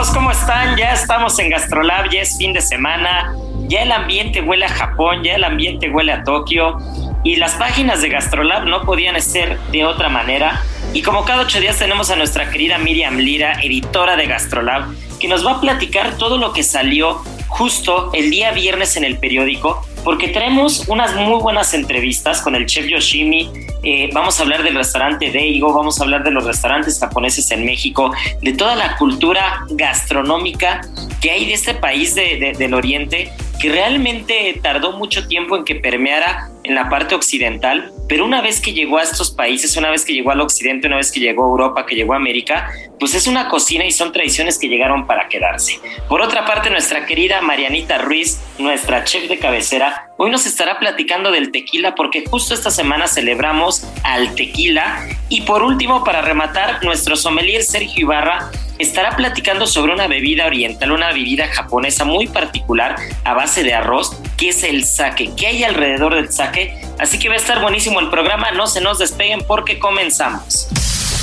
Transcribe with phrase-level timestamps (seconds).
[0.00, 0.78] Amigos, ¿cómo están?
[0.78, 3.34] Ya estamos en GastroLab, ya es fin de semana,
[3.68, 6.78] ya el ambiente huele a Japón, ya el ambiente huele a Tokio
[7.22, 10.62] y las páginas de GastroLab no podían ser de otra manera.
[10.94, 14.84] Y como cada ocho días tenemos a nuestra querida Miriam Lira, editora de GastroLab,
[15.18, 19.18] que nos va a platicar todo lo que salió justo el día viernes en el
[19.18, 23.50] periódico, porque tenemos unas muy buenas entrevistas con el chef Yoshimi.
[23.82, 27.64] Eh, vamos a hablar del restaurante Deigo, vamos a hablar de los restaurantes japoneses en
[27.64, 30.80] México, de toda la cultura gastronómica
[31.20, 36.50] que hay de este país del Oriente, que realmente tardó mucho tiempo en que permeara
[36.64, 40.12] en la parte occidental, pero una vez que llegó a estos países, una vez que
[40.12, 43.28] llegó al occidente, una vez que llegó a Europa, que llegó a América, pues es
[43.28, 45.78] una cocina y son tradiciones que llegaron para quedarse.
[46.08, 51.30] Por otra parte, nuestra querida Marianita Ruiz, nuestra chef de cabecera, hoy nos estará platicando
[51.30, 55.06] del tequila porque justo esta semana celebramos al tequila.
[55.28, 58.50] Y por último, para rematar, nuestro sommelier Sergio Ibarra
[58.80, 64.16] estará platicando sobre una bebida oriental, una bebida japonesa muy particular a base de arroz,
[64.36, 65.32] que es el sake.
[65.36, 66.74] ¿Qué hay alrededor del sake?
[66.98, 70.68] Así que va a estar buenísimo el programa, no se nos despeguen porque comenzamos.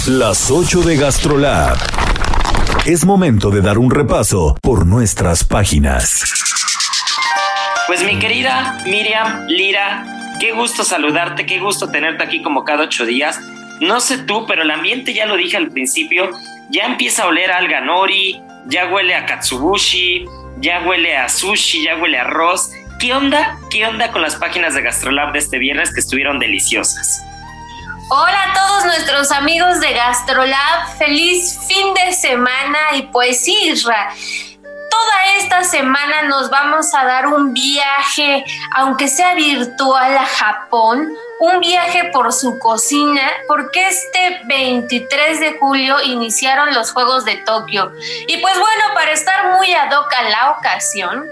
[0.07, 1.77] Las 8 de GastroLab.
[2.85, 6.23] Es momento de dar un repaso por nuestras páginas.
[7.87, 10.05] Pues mi querida Miriam Lira,
[10.39, 13.39] qué gusto saludarte, qué gusto tenerte aquí como cada ocho días.
[13.79, 16.31] No sé tú, pero el ambiente ya lo dije al principio,
[16.69, 20.25] ya empieza a oler a alganori, ya huele a katsubushi,
[20.59, 22.71] ya huele a sushi, ya huele a arroz.
[22.99, 23.57] ¿Qué onda?
[23.69, 27.23] ¿Qué onda con las páginas de GastroLab de este viernes que estuvieron deliciosas?
[28.09, 34.13] Hola a todos nuestros amigos de GastroLab, feliz fin de semana y pues Isra,
[34.89, 38.43] toda esta semana nos vamos a dar un viaje,
[38.75, 41.09] aunque sea virtual, a Japón,
[41.39, 47.91] un viaje por su cocina, porque este 23 de julio iniciaron los Juegos de Tokio.
[48.27, 51.25] Y pues bueno, para estar muy ad hoc a la ocasión,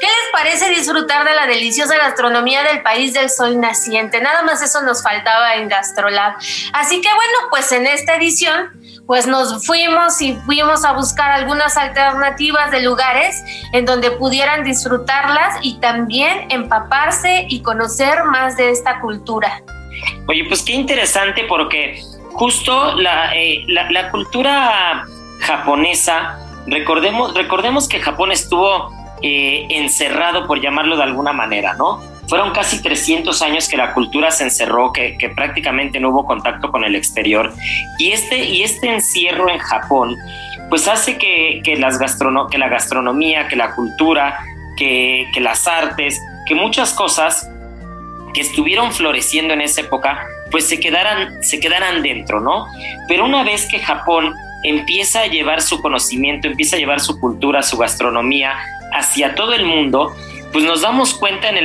[0.00, 4.20] ¿qué les parece disfrutar de la deliciosa gastronomía del país del sol naciente?
[4.20, 6.34] Nada más eso nos faltaba en Gastrolab.
[6.72, 8.79] Así que bueno, pues en esta edición
[9.10, 15.58] pues nos fuimos y fuimos a buscar algunas alternativas de lugares en donde pudieran disfrutarlas
[15.62, 19.64] y también empaparse y conocer más de esta cultura.
[20.28, 22.00] Oye, pues qué interesante porque
[22.34, 25.02] justo la, eh, la, cultura
[25.40, 26.38] japonesa,
[26.68, 32.00] recordemos, recordemos que Japón estuvo eh, encerrado, por llamarlo de alguna manera, ¿no?
[32.30, 36.84] Fueron casi 300 años que la cultura se encerró, que, prácticamente no hubo contacto con
[36.84, 37.52] el exterior.
[37.98, 40.16] Y este, y este encierro en Japón,
[40.68, 44.38] pues hace que, que, las gastrono que la gastronomía, que la cultura,
[44.76, 47.50] que, que las artes, que muchas cosas
[48.32, 52.66] que estuvieron floreciendo en esa época, pues se quedaran, se quedaran dentro, ¿no?
[53.08, 57.62] Pero una vez que Japón empieza a llevar su conocimiento, empieza a llevar su cultura,
[57.64, 58.56] su gastronomía
[58.92, 60.14] hacia todo el mundo,
[60.52, 61.56] pues nos damos cuenta en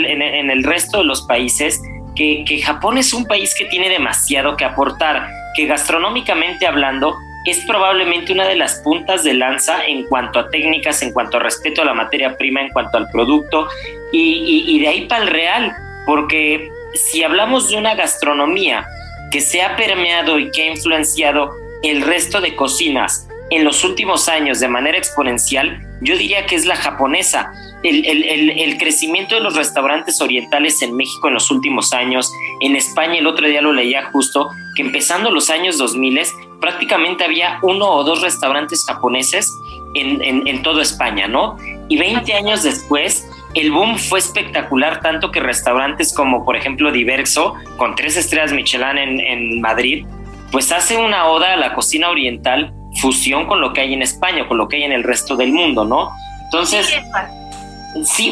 [0.51, 1.81] el, resto de los países
[2.15, 7.15] que, Japón es un país que tiene demasiado que aportar, que gastronómicamente hablando
[7.45, 11.41] es probablemente una de las puntas de lanza en cuanto a técnicas, en cuanto a
[11.41, 13.67] respeto a la materia prima, en cuanto al producto,
[14.11, 15.75] y, y de ahí para el real,
[16.07, 18.87] porque si hablamos de una gastronomía
[19.31, 21.51] que se ha permeado y que ha influenciado
[21.83, 26.65] el resto de cocinas en los últimos años de manera exponencial, yo diría que es
[26.65, 27.51] la japonesa
[27.89, 33.27] el, crecimiento de los restaurantes orientales en México en los últimos años, en España el
[33.27, 36.19] otro día lo leía justo, que empezando los años 2000
[36.59, 39.51] prácticamente había uno o dos restaurantes japoneses
[39.93, 41.57] en, en, toda España, ¿no?
[41.87, 47.53] Y 20 años después, el boom fue espectacular, tanto que restaurantes como, por ejemplo, Diverso,
[47.77, 50.05] con tres estrellas Michelin en, en Madrid,
[50.51, 54.47] pues hace una oda a la cocina oriental, fusión con lo que hay en España,
[54.47, 56.11] con lo que hay en el resto del mundo, ¿no?
[56.45, 56.95] Entonces, sí,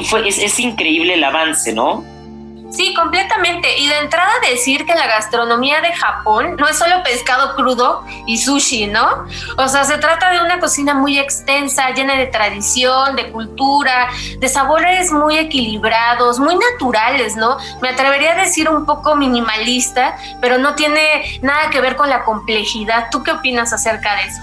[0.06, 2.04] fue, es, es increíble el avance, ¿no?
[2.74, 3.78] Sí, completamente.
[3.78, 8.40] Y de entrada decir que la gastronomía de Japón no es solo pescado crudo y
[8.40, 9.28] sushi, ¿no?
[9.58, 14.50] O sea, se trata de una cocina muy extensa, llena de tradición, de cultura, de
[14.50, 17.58] sabores muy equilibrados, muy naturales, ¿no?
[17.80, 22.24] Me atrevería a decir un poco minimalista, pero no tiene nada que ver con la
[22.24, 23.10] complejidad.
[23.12, 24.42] ¿Tú qué opinas acerca de eso?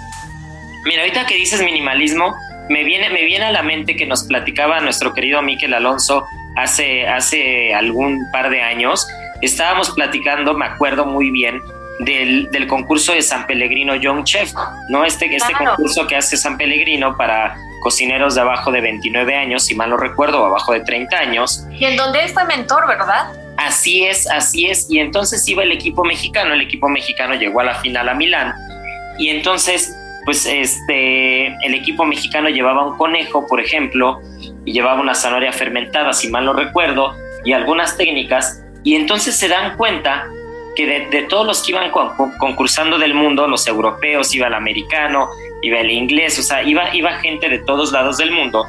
[0.85, 2.33] Mira, ahorita que dices minimalismo,
[2.71, 6.25] me viene, me viene a la mente que nos platicaba nuestro querido Miquel Alonso
[6.57, 9.07] hace, hace algún par de años,
[9.43, 11.61] estábamos platicando, me acuerdo muy bien,
[11.99, 14.53] del, del concurso de San Pellegrino Young Chef,
[14.89, 15.05] ¿no?
[15.05, 19.75] Este, este concurso que hace San Pellegrino para cocineros de abajo de 29 años, si
[19.75, 21.67] mal no recuerdo, abajo de 30 años.
[21.73, 23.33] Y en donde él fue mentor, ¿verdad?
[23.57, 24.87] Así es, así es.
[24.89, 28.55] Y entonces iba el equipo mexicano, el equipo mexicano llegó a la final a Milán.
[29.19, 29.95] Y entonces,
[30.25, 34.21] pues este, el equipo mexicano llevaba un conejo, por ejemplo,
[34.65, 37.15] y llevaba una zanahoria fermentada, si mal no recuerdo,
[37.45, 40.27] y algunas técnicas, y entonces se dan cuenta
[40.77, 45.29] que de, todos los que iban concursando del mundo, los europeos, iba el americano,
[45.63, 48.67] iba el inglés, o sea, iba, iba gente de todos lados del mundo,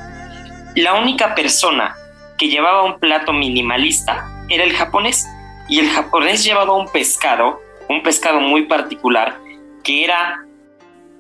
[0.76, 1.96] la única persona
[2.38, 5.28] que llevaba un plato minimalista era el japonés,
[5.68, 9.38] y el japonés llevaba un pescado, un pescado muy particular,
[9.84, 10.46] que era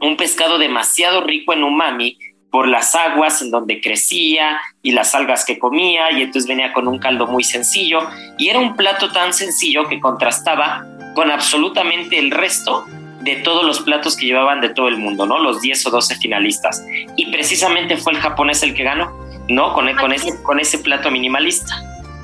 [0.02, 2.18] un pescado demasiado rico en umami,
[2.52, 6.88] por las aguas en donde crecía y las algas que comía y entonces venía con
[6.88, 8.02] un caldo muy sencillo
[8.38, 12.86] y era un plato tan sencillo que contrastaba con absolutamente el resto
[13.22, 15.40] de todos los platos que llevaban de todo el mundo, ¿no?
[15.40, 16.84] Los 10 o 12 finalistas.
[17.16, 19.14] Y precisamente fue el japonés el que ganó,
[19.48, 19.74] ¿no?
[19.74, 21.82] Con, con, ese, con ese plato minimalista.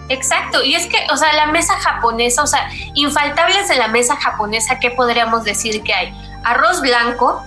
[0.09, 4.15] Exacto, y es que, o sea, la mesa japonesa, o sea, infaltables de la mesa
[4.15, 6.13] japonesa, ¿qué podríamos decir que hay?
[6.43, 7.43] Arroz blanco,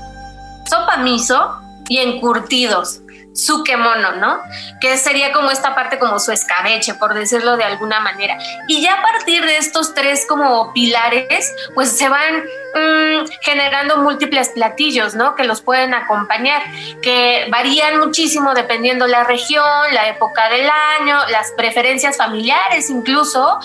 [0.70, 1.56] sopa miso,
[1.88, 3.00] y encurtidos
[3.32, 4.40] su mono, ¿no?
[4.80, 8.36] Que sería como esta parte como su escabeche, por decirlo de alguna manera.
[8.68, 14.50] Y ya a partir de estos tres como pilares, pues se van mm, generando múltiples
[14.50, 15.36] platillos, ¿no?
[15.36, 16.62] Que los pueden acompañar,
[17.02, 20.68] que varían muchísimo dependiendo la región, la época del
[21.00, 23.58] año, las preferencias familiares incluso,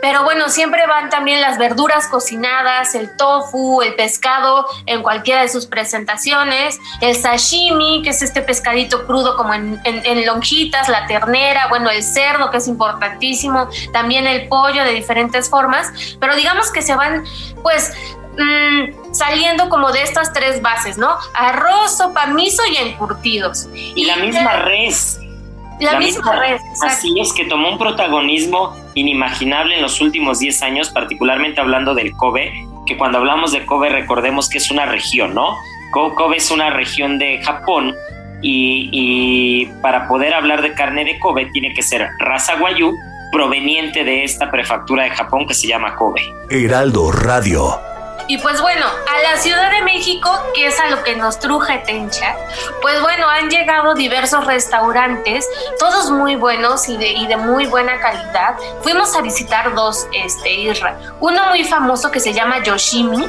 [0.00, 5.48] pero bueno, siempre van también las verduras cocinadas, el tofu, el pescado en cualquiera de
[5.48, 11.90] sus presentaciones, el sashimi, que es este pescadito crudo como en, lonjitas, la ternera, bueno,
[11.90, 16.96] el cerdo que es importantísimo, también el pollo de diferentes formas, pero digamos que se
[16.96, 17.22] van
[17.62, 17.92] pues
[18.38, 21.14] mm, saliendo como de estas tres bases, ¿no?
[21.34, 23.68] Arroz, sopa, miso y encurtidos.
[23.74, 25.20] Y, la misma res.
[25.78, 26.62] La, misma, res.
[26.82, 32.12] Así es que tomó un protagonismo inimaginable en los últimos 10 años, particularmente hablando del
[32.12, 32.50] Kobe,
[32.86, 35.54] que cuando hablamos de Kobe recordemos que es una región, ¿no?
[35.92, 37.94] Kobe es una región de Japón
[38.42, 42.96] y, para poder hablar de carne de Kobe tiene que ser raza Guayú
[43.30, 46.20] proveniente de esta prefectura de Japón que se llama Kobe.
[46.50, 47.80] Heraldo Radio.
[48.28, 51.78] Y pues bueno, a la Ciudad de México, que es a lo que nos truje
[51.78, 52.36] Tencha,
[52.80, 55.48] pues bueno, han llegado diversos restaurantes,
[55.78, 58.56] todos muy buenos y de, y de muy buena calidad.
[58.82, 60.98] Fuimos a visitar dos, este, Isra.
[61.20, 63.26] Uno muy famoso que se llama Yoshimi,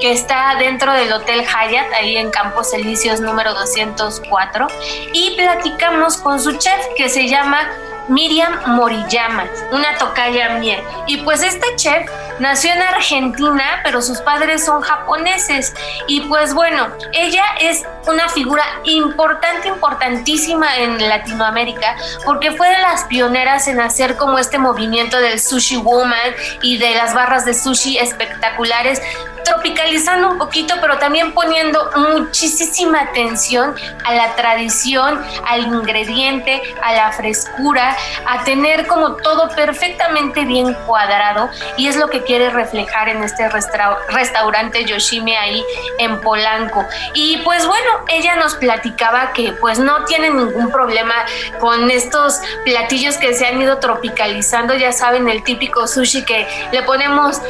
[0.00, 4.66] que está dentro del Hotel Hyatt, ahí en Campos Elíseos número 204,
[5.12, 7.68] y platicamos con su chef que se llama
[8.08, 10.78] Miriam Moriyama, una tocaya mía.
[11.06, 15.74] Y pues esta chef nació en Argentina, pero sus padres son japoneses.
[16.06, 23.04] Y pues bueno, ella es una figura importante, importantísima en Latinoamérica, porque fue de las
[23.04, 27.98] pioneras en hacer como este movimiento del sushi woman y de las barras de sushi
[27.98, 29.02] espectaculares
[29.48, 33.74] tropicalizando un poquito, pero también poniendo muchísima atención
[34.04, 41.50] a la tradición, al ingrediente, a la frescura, a tener como todo perfectamente bien cuadrado
[41.76, 45.64] y es lo que quiere reflejar en este restaurante Yoshime ahí
[45.98, 46.86] en Polanco.
[47.14, 51.14] Y pues bueno, ella nos platicaba que pues no tiene ningún problema
[51.60, 56.82] con estos platillos que se han ido tropicalizando, ya saben, el típico sushi que le
[56.82, 57.40] ponemos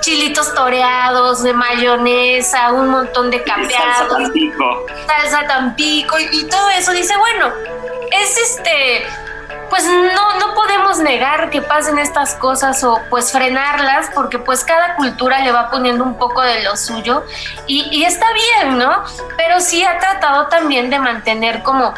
[0.00, 6.68] chilitos toreados, de mayonesa, un montón de capeados, salsa tampico, salsa tampico y, y todo
[6.70, 6.92] eso.
[6.92, 7.52] Dice, bueno,
[8.10, 9.06] es este
[9.70, 14.96] pues no, no podemos negar que pasen estas cosas o pues frenarlas porque pues cada
[14.96, 17.24] cultura le va poniendo un poco de lo suyo
[17.66, 19.02] y, y está bien, ¿no?
[19.36, 21.94] Pero sí ha tratado también de mantener como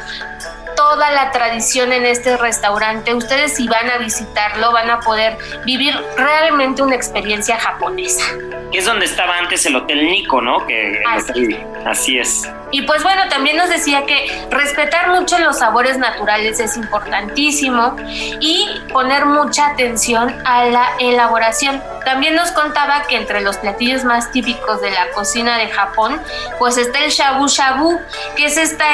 [0.76, 3.14] toda la tradición en este restaurante.
[3.14, 8.24] Ustedes si van a visitarlo van a poder vivir realmente una experiencia japonesa.
[8.72, 10.66] es donde estaba antes el Hotel Nico, ¿no?
[10.66, 11.56] Que así.
[11.86, 12.48] así es.
[12.74, 17.94] Y pues bueno, también nos decía que respetar mucho los sabores naturales es importantísimo
[18.40, 21.80] y poner mucha atención a la elaboración.
[22.04, 26.20] También nos contaba que entre los platillos más típicos de la cocina de Japón,
[26.58, 28.00] pues está el shabu shabu,
[28.36, 28.84] que es esta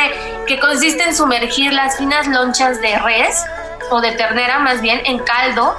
[0.46, 3.44] que consiste en sumergir las finas lonchas de res
[3.90, 5.76] o de ternera más bien en caldo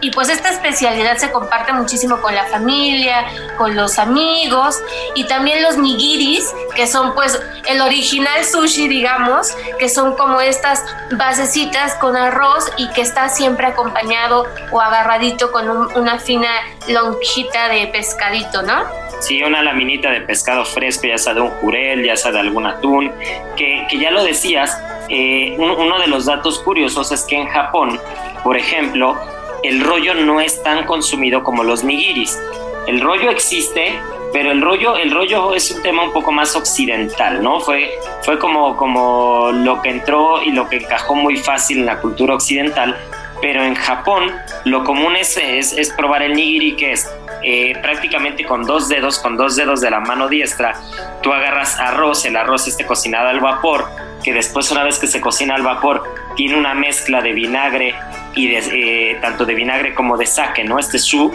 [0.00, 3.26] y pues esta especialidad se comparte muchísimo con la familia,
[3.56, 4.80] con los amigos
[5.14, 6.44] y también los nigiris,
[6.76, 12.88] que son pues el original sushi, digamos, que son como estas basecitas con arroz y
[12.90, 16.50] que está siempre acompañado o agarradito con una fina
[16.88, 18.84] lonjita de pescadito, ¿no?
[19.20, 22.66] Sí, una laminita de pescado fresco, ya sea de un jurel, ya sea de algún
[22.66, 23.12] atún,
[23.56, 28.00] que, que ya lo decías, eh, uno de los datos curiosos es que en Japón,
[28.42, 29.16] por ejemplo,
[29.62, 32.38] el rollo no es tan consumido como los nigiris.
[32.86, 33.98] El rollo existe,
[34.32, 37.60] pero el rollo, el rollo es un tema un poco más occidental, ¿no?
[37.60, 37.90] Fue,
[38.22, 42.34] fue como, como lo que entró y lo que encajó muy fácil en la cultura
[42.34, 42.96] occidental,
[43.40, 44.32] pero en Japón
[44.64, 47.08] lo común es, es, probar el nigiri, que es
[47.42, 50.74] eh, prácticamente con dos dedos, con dos dedos de la mano diestra,
[51.22, 53.88] tú agarras arroz, el arroz esté cocinado al vapor,
[54.22, 56.02] que después una vez que se cocina al vapor
[56.36, 57.94] tiene una mezcla de vinagre
[58.34, 60.78] y eh, tanto de vinagre como de sake, ¿no?
[60.78, 61.32] Este su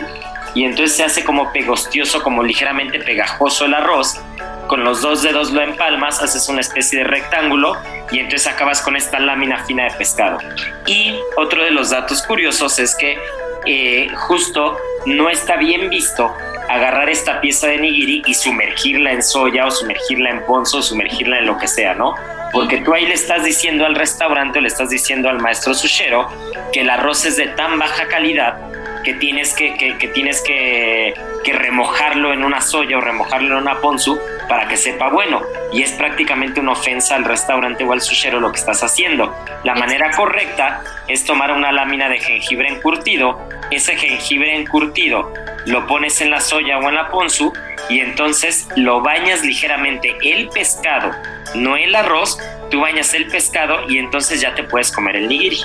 [0.54, 4.20] y entonces se hace como pegostioso, como ligeramente pegajoso el arroz.
[4.68, 7.76] Con los dos dedos lo empalmas, haces una especie de rectángulo
[8.12, 10.38] y entonces acabas con esta lámina fina de pescado.
[10.86, 13.18] Y otro de los datos curiosos es que
[13.66, 16.34] eh, justo no está bien visto
[16.74, 21.38] agarrar esta pieza de nigiri y sumergirla en soya o sumergirla en ponzo o sumergirla
[21.38, 22.16] en lo que sea, ¿no?
[22.52, 26.30] Porque tú ahí le estás diciendo al restaurante o le estás diciendo al maestro sushero
[26.72, 28.58] que el arroz es de tan baja calidad
[29.04, 31.14] que tienes que, que, tienes que,
[31.44, 35.42] que, remojarlo en una soya o remojarlo en una ponzu para que sepa bueno.
[35.74, 39.36] Y es prácticamente una ofensa al restaurante o al sushero lo que estás haciendo.
[39.64, 45.34] La manera correcta es tomar una lámina de jengibre encurtido, ese jengibre encurtido
[45.66, 47.54] lo pones en la soya o en la ponzu
[47.90, 51.12] y entonces lo bañas ligeramente el pescado,
[51.56, 52.38] no el arroz,
[52.72, 55.62] tú bañas el pescado y entonces ya te puedes comer el nigiri.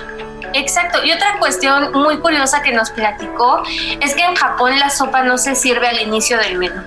[0.55, 1.05] Exacto.
[1.05, 3.63] Y otra cuestión muy curiosa que nos platicó
[4.01, 6.83] es que en Japón la sopa no se sirve al inicio del menú,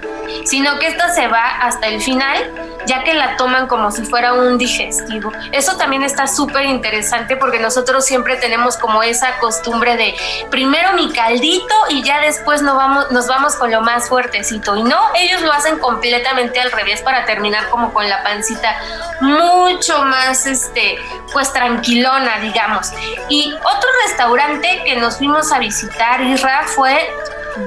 [0.45, 2.37] sino que esta se va hasta el final,
[2.85, 5.31] ya que la toman como si fuera un digestivo.
[5.51, 10.15] Eso también está súper interesante porque nosotros siempre tenemos como esa costumbre de
[10.49, 14.75] primero mi caldito y ya después nos vamos, nos vamos con lo más fuertecito.
[14.75, 18.75] Y no, ellos lo hacen completamente al revés para terminar como con la pancita
[19.21, 20.97] mucho más, este,
[21.31, 22.91] pues tranquilona, digamos.
[23.29, 27.09] Y otro restaurante que nos fuimos a visitar, Isra, fue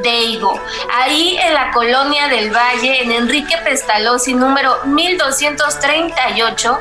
[0.03, 0.61] Deigo,
[0.93, 6.79] ahí en la colonia del Valle, en Enrique Pestalozzi, número 1238.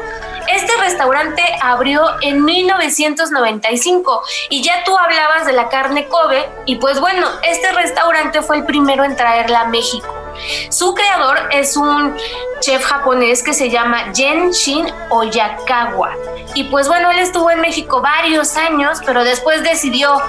[0.47, 6.99] Este restaurante abrió en 1995 y ya tú hablabas de la carne Kobe y pues
[6.99, 10.22] bueno, este restaurante fue el primero en traerla a México.
[10.69, 12.15] Su creador es un
[12.61, 16.15] chef japonés que se llama Shin Oyakawa.
[16.55, 20.21] Y pues bueno, él estuvo en México varios años, pero después decidió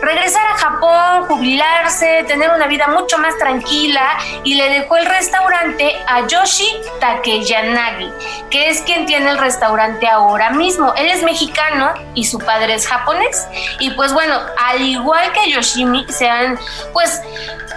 [0.00, 5.92] regresar a Japón, jubilarse, tener una vida mucho más tranquila y le dejó el restaurante
[6.06, 6.68] a Yoshi
[7.00, 8.10] Takeyanagi,
[8.50, 10.94] que es quien tiene el restaurante ahora mismo.
[10.96, 13.46] Él es mexicano y su padre es japonés.
[13.80, 16.58] Y pues bueno, al igual que Yoshimi, se han
[16.92, 17.20] pues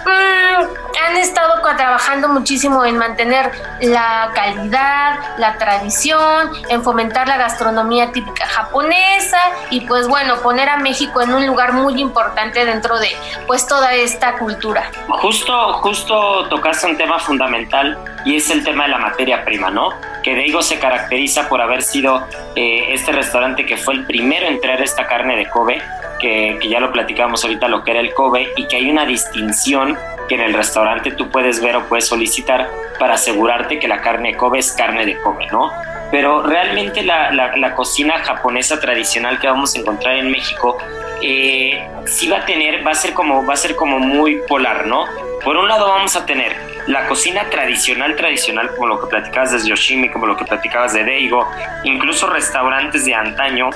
[0.04, 8.12] mm, han estado trabajando muchísimo en mantener la calidad, la tradición, en fomentar la gastronomía
[8.12, 9.38] típica japonesa
[9.70, 13.08] y pues bueno, poner a México en un lugar muy importante dentro de
[13.46, 14.90] pues toda esta cultura.
[15.08, 19.90] Justo, justo tocaste un tema fundamental y es el tema de la materia prima, ¿no?
[20.26, 24.60] Que Deigo se caracteriza por haber sido eh, este restaurante que fue el primero en
[24.60, 25.80] traer esta carne de Kobe,
[26.18, 29.96] que, ya lo platicamos ahorita lo que era el Kobe y que hay una distinción
[30.28, 32.68] que en el restaurante tú puedes ver o puedes solicitar
[32.98, 35.70] para asegurarte que la carne Kobe es carne de Kobe, ¿no?
[36.10, 40.76] Pero realmente la, la, cocina japonesa tradicional que vamos a encontrar en México
[41.22, 44.88] eh, sí va a tener, va a ser como, va a ser como muy polar,
[44.88, 45.04] ¿no?
[45.44, 49.68] Por un lado vamos a tener la cocina tradicional, tradicional, como lo que platicabas de
[49.68, 51.48] Yoshimi, como lo que platicabas de Deigo,
[51.84, 53.70] incluso restaurantes de antaño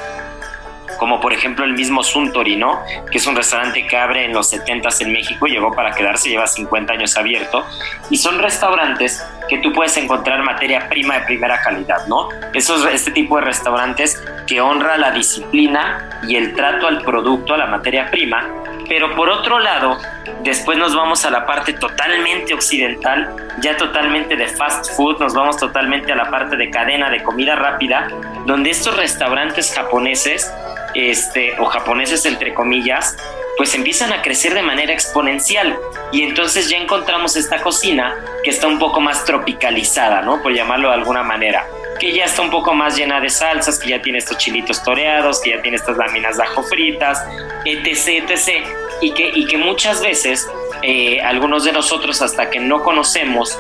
[0.99, 2.83] como por ejemplo el mismo Suntory, ¿no?
[3.11, 6.47] Que es un restaurante que abre en los 70s en México, llegó para quedarse, lleva
[6.47, 7.65] 50 años abierto,
[8.11, 12.29] y son restaurantes que tú puedes encontrar materia prima de primera calidad, ¿no?
[12.55, 17.59] Esos, este tipo de restaurantes que honra la disciplina y el trato al producto, a
[17.59, 18.49] la materia prima,
[18.91, 19.99] pero por otro lado,
[20.43, 25.59] después nos vamos a la parte totalmente occidental, ya totalmente de fast food, nos vamos
[25.59, 28.09] totalmente a la parte de cadena de comida rápida,
[28.47, 30.53] donde estos restaurantes japoneses,
[30.95, 33.17] este, o japoneses entre comillas,
[33.57, 35.79] pues empiezan a crecer de manera exponencial
[36.13, 40.43] y entonces ya encontramos esta cocina que está un poco más tropicalizada, ¿no?
[40.43, 41.67] Por llamarlo de alguna manera
[42.01, 45.41] que ya está un poco más llena de salsas, que ya tiene estos chilitos toreados,
[45.41, 47.23] que ya tiene estas láminas de ajo fritas,
[47.65, 48.65] etc, etc.
[49.03, 50.49] Y que, y que muchas veces
[50.83, 53.59] eh, algunos de nosotros hasta que no conocemos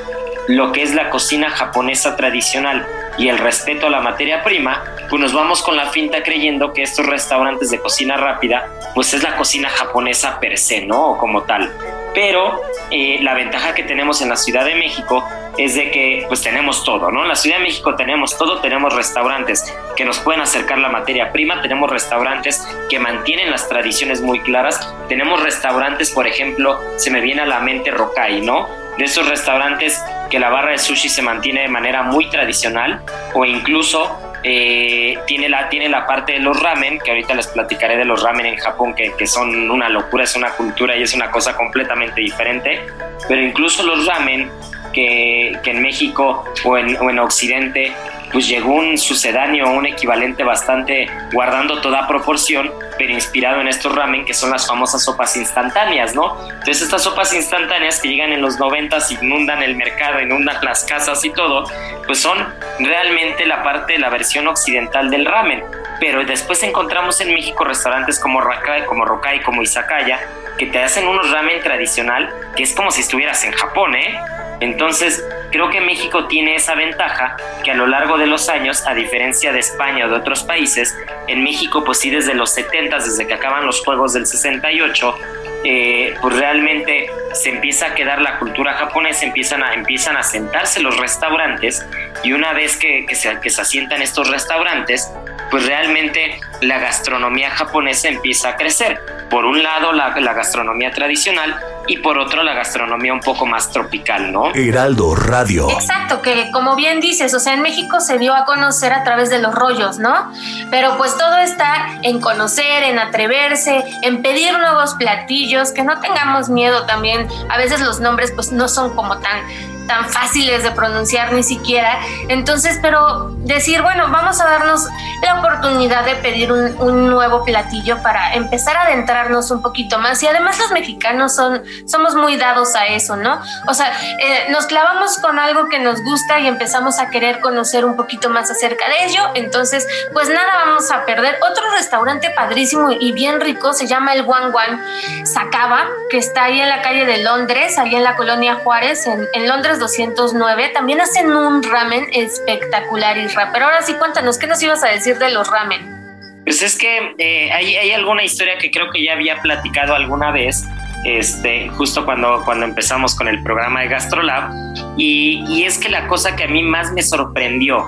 [0.48, 2.86] lo que es la cocina japonesa tradicional
[3.18, 6.82] y el respeto a la materia prima, pues nos vamos con la finta creyendo que
[6.82, 11.16] estos restaurantes de cocina rápida, pues es la cocina japonesa per se, ¿no?
[11.18, 11.72] Como tal.
[12.14, 15.24] Pero eh, la ventaja que tenemos en la Ciudad de México
[15.58, 17.22] es de que pues tenemos todo, ¿no?
[17.22, 21.32] En la Ciudad de México tenemos todo, tenemos restaurantes que nos pueden acercar la materia
[21.32, 27.20] prima, tenemos restaurantes que mantienen las tradiciones muy claras, tenemos restaurantes, por ejemplo, se me
[27.20, 28.68] viene a la mente Rokai, ¿no?
[29.00, 33.00] De esos restaurantes que la barra de sushi se mantiene de manera muy tradicional
[33.32, 37.96] o incluso eh, tiene, la, tiene la parte de los ramen, que ahorita les platicaré
[37.96, 41.14] de los ramen en Japón, que, que, son una locura, es una cultura y es
[41.14, 42.78] una cosa completamente diferente,
[43.26, 44.50] pero incluso los ramen
[44.92, 47.92] que, que en México o en, o en Occidente
[48.32, 54.24] pues llegó un sucedáneo, un equivalente bastante guardando toda proporción, pero inspirado en estos ramen
[54.24, 56.40] que son las famosas sopas instantáneas, ¿no?
[56.48, 61.24] Entonces estas sopas instantáneas que llegan en los 90 inundan el mercado, inundan las casas
[61.24, 61.64] y todo,
[62.06, 62.38] pues son
[62.78, 65.64] realmente la parte la versión occidental del ramen.
[66.00, 70.18] Pero después encontramos en México restaurantes como Rakai, como Rokai, como Izakaya,
[70.58, 74.18] que te hacen unos ramen tradicional que es como si estuvieras en Japón, ¿eh?
[74.60, 78.94] Entonces, creo que México tiene esa ventaja que a lo largo de los años, a
[78.94, 80.94] diferencia de España o de otros países,
[81.28, 85.18] en México, pues sí, desde los 70, desde que acaban los Juegos del 68,
[85.64, 90.80] eh, pues realmente se empieza a quedar la cultura japonesa, empiezan a, empiezan a sentarse
[90.80, 91.86] los restaurantes
[92.22, 95.12] y una vez que, se, que se asientan estos restaurantes,
[95.50, 99.00] pues realmente la gastronomía japonesa empieza a crecer.
[99.28, 103.68] Por un lado la, la, gastronomía tradicional y por otro la gastronomía un poco más
[103.72, 104.54] tropical, ¿no?
[104.54, 105.68] Heraldo Radio.
[105.70, 109.28] Exacto, que como bien dices, o sea, en México se dio a conocer a través
[109.28, 110.30] de los rollos, ¿no?
[110.70, 116.48] Pero pues todo está en conocer, en atreverse, en pedir nuevos platillos, que no tengamos
[116.48, 117.26] miedo también.
[117.48, 119.40] A veces los nombres pues no son como tan
[119.86, 121.98] tan fáciles de pronunciar ni siquiera.
[122.28, 124.86] Entonces, pero decir, bueno, vamos a darnos
[125.22, 130.22] la oportunidad de pedir un, nuevo platillo para empezar a adentrarnos un poquito más.
[130.22, 133.40] Y además los mexicanos son, somos muy dados a eso, ¿no?
[133.68, 137.84] O sea, eh, nos clavamos con algo que nos gusta y empezamos a querer conocer
[137.84, 139.22] un poquito más acerca de ello.
[139.34, 141.38] Entonces, pues nada vamos a perder.
[141.50, 146.60] Otro restaurante padrísimo y bien rico se llama el One One Sacaba, que está ahí
[146.60, 151.00] en la calle de Londres, ahí en la colonia Juárez, en, en Londres 209 también
[151.00, 153.50] hacen un ramen espectacular, Isra.
[153.52, 156.00] Pero ahora sí, cuéntanos, ¿qué nos ibas a decir de los ramen?
[156.44, 160.30] Pues es que eh, hay, hay, alguna historia que creo que ya había platicado alguna
[160.32, 160.64] vez,
[161.04, 164.50] este, justo cuando, cuando empezamos con el programa de GastroLab,
[164.96, 167.84] y, y es que la cosa que a mí más me sorprendió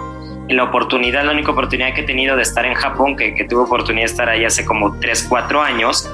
[0.49, 3.45] en la oportunidad, la única oportunidad que he tenido de estar en Japón, que, que
[3.45, 6.09] tuve oportunidad de estar ahí hace como 3, 4 años,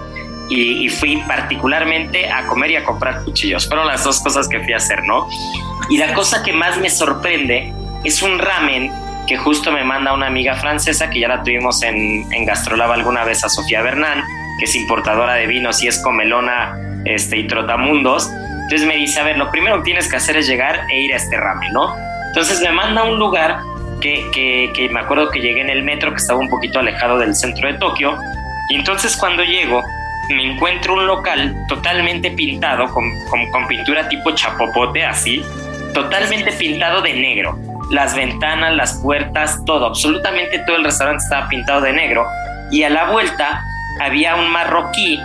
[0.50, 3.68] y, fui particularmente a comer y a comprar cuchillos.
[3.68, 5.28] Fueron las dos cosas que fui a hacer, ¿no?
[5.90, 7.72] Y la cosa que más me sorprende
[8.04, 8.90] es un ramen
[9.26, 13.24] que justo me manda una amiga francesa que ya la tuvimos en, en Gastrolab alguna
[13.24, 14.24] vez a Sofía Bernán,
[14.58, 18.30] que es importadora de vinos y es comelona este, y trotamundos.
[18.62, 21.12] Entonces me dice, a ver, lo primero que tienes que hacer es llegar e ir
[21.12, 21.94] a este ramen, ¿no?
[22.28, 23.61] Entonces me manda a un lugar
[24.00, 27.18] que, que, que me acuerdo que llegué en el metro, que estaba un poquito alejado
[27.18, 28.16] del centro de Tokio.
[28.70, 29.82] Y entonces cuando llego,
[30.34, 33.10] me encuentro un local totalmente pintado, con,
[33.50, 35.44] con, pintura tipo chapopote, así,
[35.94, 37.58] totalmente pintado de negro.
[37.90, 42.26] Las ventanas, las puertas, todo, absolutamente todo el restaurante estaba pintado de negro.
[42.70, 43.62] Y a la vuelta
[44.00, 45.18] había un marroquí,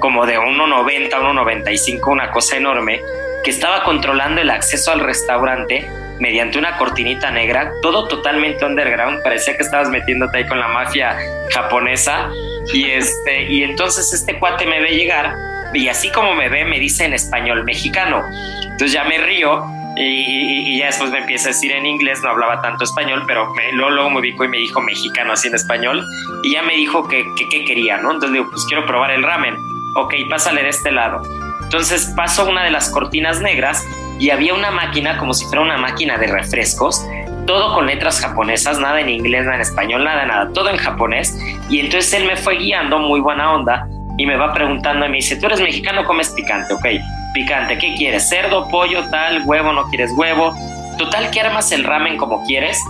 [0.00, 3.00] como de 1,90, 1,95, una cosa enorme,
[3.44, 5.86] que estaba controlando el acceso al restaurante
[6.18, 11.16] mediante una cortinita negra, todo totalmente underground, parecía que estabas metiéndote ahí con la mafia
[11.50, 12.30] japonesa
[12.72, 15.34] y, este, y entonces este cuate me ve llegar
[15.74, 18.22] y así como me ve, me dice en español mexicano.
[18.62, 19.64] Entonces ya me río
[19.96, 23.72] y, ya después me empieza a decir en inglés, no hablaba tanto español, pero me,
[23.72, 26.04] luego, me ubicó y me dijo mexicano así en español
[26.42, 28.12] y ya me dijo que qué quería, ¿no?
[28.12, 29.56] Entonces digo, pues quiero probar el ramen.
[29.94, 31.22] Ok, pásale de este lado.
[31.62, 33.82] Entonces paso una de las cortinas negras
[34.18, 37.04] y había una máquina como si fuera una máquina de refrescos
[37.46, 41.38] todo con letras japonesas, nada en inglés, nada en español, nada, nada, todo en japonés.
[41.70, 45.16] Y entonces él me fue guiando, muy buena onda, y me va preguntando y me
[45.16, 46.86] dice, tú eres mexicano, comes picante, ok,
[47.34, 48.28] picante, ¿qué quieres?
[48.28, 50.54] ¿Cerdo, pollo, tal, huevo, no quieres huevo?
[50.98, 52.82] Total que armas el ramen como quieres,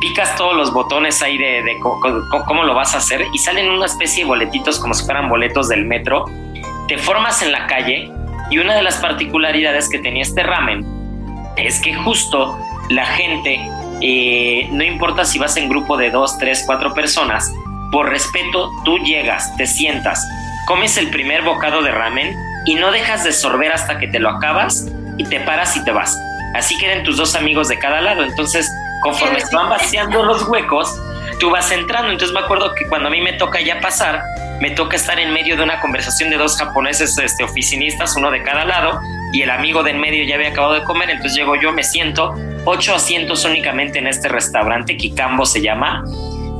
[0.00, 4.24] picas todos los botones ahí de, cómo lo vas a hacer y salen una especie
[4.24, 6.24] de boletitos como si fueran boletos del metro,
[6.88, 8.10] te formas en la calle
[8.50, 10.84] y una de las particularidades que tenía este ramen
[11.56, 13.60] es que justo la gente,
[14.02, 17.50] eh, no importa si vas en grupo de dos, tres, cuatro personas,
[17.92, 20.26] por respeto tú llegas, te sientas,
[20.66, 22.34] comes el primer bocado de ramen
[22.66, 24.86] y no dejas de sorber hasta que te lo acabas
[25.18, 26.18] y te paras y te vas.
[26.54, 28.24] Así queden tus dos amigos de cada lado.
[28.24, 28.68] Entonces,
[29.02, 30.92] conforme se van vaciando los huecos,
[31.38, 32.10] tú vas entrando.
[32.10, 34.22] Entonces me acuerdo que cuando a mí me toca ya pasar,
[34.60, 38.42] me toca estar en medio de una conversación de dos japoneses este, oficinistas, uno de
[38.42, 39.00] cada lado,
[39.32, 41.82] y el amigo de en medio ya había acabado de comer, entonces llego yo, me
[41.82, 46.04] siento, ocho asientos únicamente en este restaurante, Kikambo se llama,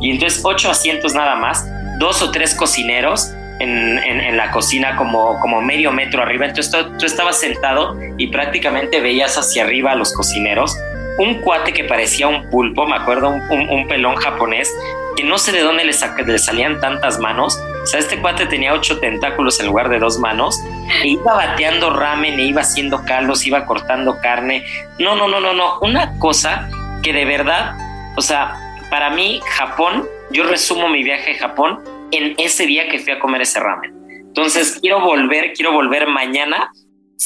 [0.01, 1.65] y entonces ocho asientos nada más,
[1.99, 3.31] dos o tres cocineros,
[3.63, 6.47] en, la cocina como, como medio metro arriba.
[6.47, 10.77] Entonces tú, estabas sentado y prácticamente veías hacia arriba a los cocineros.
[11.19, 14.75] Un cuate que parecía un pulpo, me acuerdo, un, pelón japonés,
[15.17, 15.93] que no sé de dónde le,
[16.27, 17.61] le, salían tantas manos.
[17.83, 20.59] O sea, este cuate tenía ocho tentáculos en lugar de dos manos.
[21.03, 24.65] E iba bateando ramen, e iba haciendo caldos, iba cortando carne.
[24.99, 25.79] No, no, no, no, no.
[25.81, 26.71] Una cosa
[27.03, 27.75] que de verdad,
[28.17, 28.59] o sea,
[28.91, 33.19] para mí, Japón, yo resumo mi viaje a Japón en ese día que fui a
[33.19, 33.93] comer ese ramen.
[34.09, 36.71] Entonces quiero volver, quiero volver mañana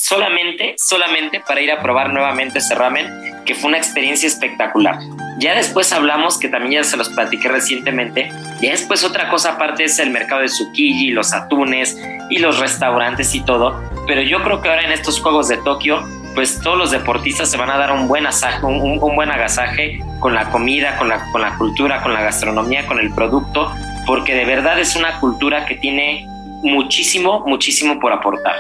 [0.02, 3.08] solamente, solamente para ir a probar nuevamente ese ramen,
[3.44, 4.98] que fue una experiencia espectacular.
[5.38, 8.30] Ya después hablamos, que también ya se los platiqué recientemente,
[8.60, 11.96] ya después otra cosa aparte es el mercado de Tsukiji, los atunes
[12.30, 16.04] y los restaurantes y todo, pero yo creo que ahora en estos Juegos de Tokio,
[16.34, 18.26] pues todos los deportistas se van a dar un buen,
[18.62, 23.72] un, buen agasaje con la comida, con la cultura, con la gastronomía, con el producto,
[24.06, 26.26] porque de verdad es una cultura que tiene
[26.62, 28.56] muchísimo, muchísimo por aportar.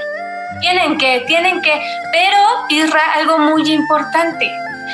[0.60, 1.72] Tienen que, tienen que,
[2.12, 2.38] pero
[2.68, 4.50] Isra, algo muy importante.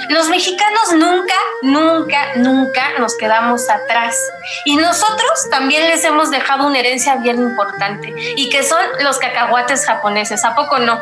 [0.08, 4.16] Los mexicanos nunca, nunca, nunca nos quedamos atrás.
[4.64, 9.84] Y nosotros también les hemos dejado una herencia bien importante, y que son los cacahuates
[9.84, 10.44] japoneses.
[10.44, 10.98] ¿A poco no?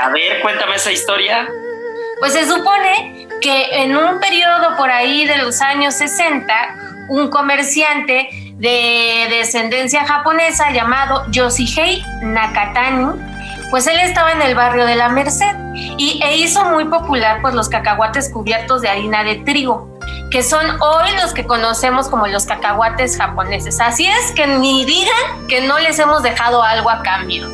[0.00, 1.48] A ver, cuéntame esa historia.
[2.18, 6.76] Pues se supone que en un periodo por ahí de los años 60,
[7.08, 13.31] un comerciante de descendencia japonesa llamado Yoshihei Nakatani,
[13.72, 15.56] pues él estaba en el barrio de la Merced
[15.96, 19.98] y, e hizo muy popular pues los cacahuates cubiertos de harina de trigo,
[20.30, 23.80] que son hoy los que conocemos como los cacahuates japoneses.
[23.80, 27.50] Así es que ni digan que no les hemos dejado algo a cambio.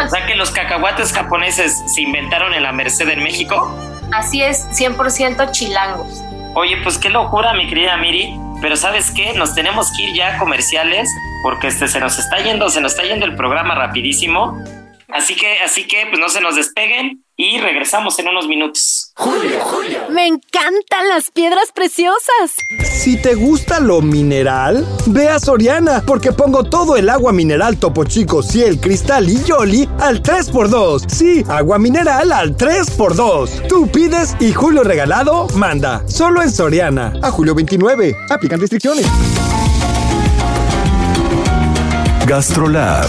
[0.00, 3.76] O sea que los cacahuates japoneses se inventaron en la Merced en México.
[4.12, 6.22] Así es, 100% chilangos.
[6.54, 8.38] Oye, pues qué locura, mi querida Miri.
[8.60, 9.32] Pero ¿sabes qué?
[9.34, 11.08] Nos tenemos que ir ya a comerciales
[11.42, 14.56] porque este, se nos está yendo, se nos está yendo el programa rapidísimo.
[15.08, 19.12] Así que, así que, pues no se nos despeguen y regresamos en unos minutos.
[19.14, 20.00] Julio, Julio.
[20.10, 22.56] Me encantan las piedras preciosas.
[22.82, 28.04] Si te gusta lo mineral, ve a Soriana, porque pongo todo el agua mineral Topo
[28.04, 31.08] Chico, Ciel, Cristal y Yoli al 3x2.
[31.08, 33.66] Sí, agua mineral al 3x2.
[33.66, 36.02] Tú pides y Julio Regalado manda.
[36.06, 37.14] Solo en Soriana.
[37.22, 38.14] A julio 29.
[38.28, 39.06] Aplican restricciones.
[42.26, 43.08] Gastrolab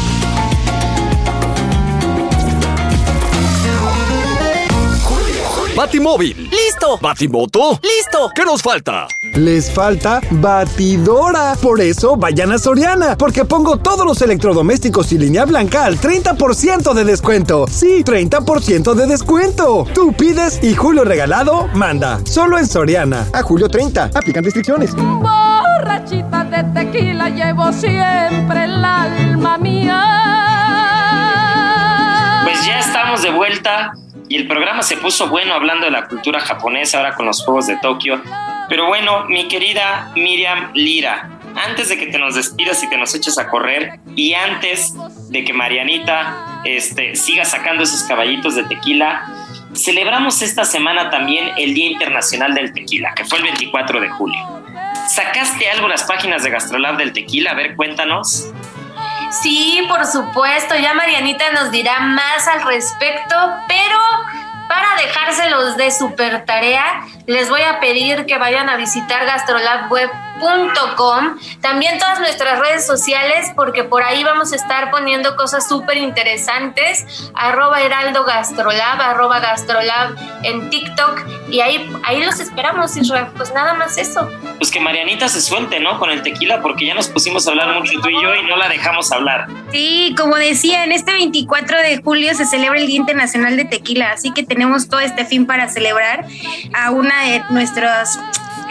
[5.75, 6.49] Batimóvil.
[6.49, 6.97] ¡Listo!
[7.01, 7.79] Batimoto.
[7.81, 8.29] ¡Listo!
[8.35, 9.07] ¿Qué nos falta?
[9.35, 11.55] Les falta batidora.
[11.61, 16.93] Por eso vayan a Soriana, porque pongo todos los electrodomésticos y línea blanca al 30%
[16.93, 17.67] de descuento.
[17.67, 19.87] Sí, 30% de descuento.
[19.93, 22.19] Tú pides y Julio Regalado manda.
[22.25, 23.27] Solo en Soriana.
[23.33, 24.11] A julio 30.
[24.13, 24.93] Aplican restricciones.
[24.93, 30.17] Borrachita de tequila llevo siempre el alma mía.
[32.43, 33.93] Pues ya estamos de vuelta
[34.31, 37.67] y el programa se puso bueno hablando de la cultura japonesa ahora con los Juegos
[37.67, 38.21] de Tokio.
[38.69, 43.13] Pero bueno, mi querida Miriam Lira, antes de que te nos despidas y te nos
[43.13, 44.93] eches a correr y antes
[45.29, 49.27] de que Marianita este, siga sacando esos caballitos de tequila,
[49.75, 54.39] celebramos esta semana también el Día Internacional del Tequila, que fue el 24 de julio.
[55.09, 57.51] ¿Sacaste algo las páginas de Gastrolab del tequila?
[57.51, 58.49] A ver, cuéntanos.
[59.31, 63.35] Sí, por supuesto, ya Marianita nos dirá más al respecto,
[63.67, 63.97] pero
[64.67, 71.97] para dejárselos de super tarea, les voy a pedir que vayan a visitar gastrolabweb.com, también
[71.97, 77.81] todas nuestras redes sociales, porque por ahí vamos a estar poniendo cosas súper interesantes, arroba
[77.81, 80.13] heraldo gastrolab, arroba gastrolab
[80.43, 83.27] en TikTok, y ahí, ahí los esperamos, Israel.
[83.35, 84.29] Pues nada más eso.
[84.57, 85.99] Pues que Marianita se suelte, ¿no?
[85.99, 88.57] Con el tequila, porque ya nos pusimos a hablar mucho tú y yo y no
[88.57, 89.47] la dejamos hablar.
[89.71, 94.11] Sí, como decía, en este 24 de julio se celebra el Día Internacional de Tequila,
[94.11, 96.25] así que tenemos todo este fin para celebrar
[96.73, 98.19] a una de nuestras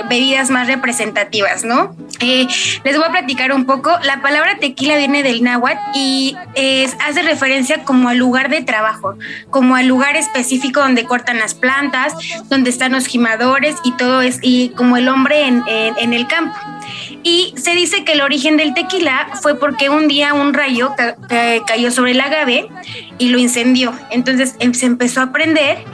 [0.08, 1.94] bebidas más representativas, ¿no?
[2.20, 2.46] Eh,
[2.84, 3.90] les voy a platicar un poco.
[4.04, 9.16] La palabra tequila viene del náhuatl y es, hace referencia como al lugar de trabajo,
[9.48, 12.14] como al lugar específico donde cortan las plantas,
[12.48, 16.54] donde están los gimadores y todo es, y como el hombre en, el campo.
[17.22, 21.16] Y se dice que el origen del tequila fue porque un día un rayo ca
[21.16, 22.68] ca cayó sobre el agave
[23.18, 23.92] y lo incendió.
[24.10, 25.84] Entonces em, se empezó a prender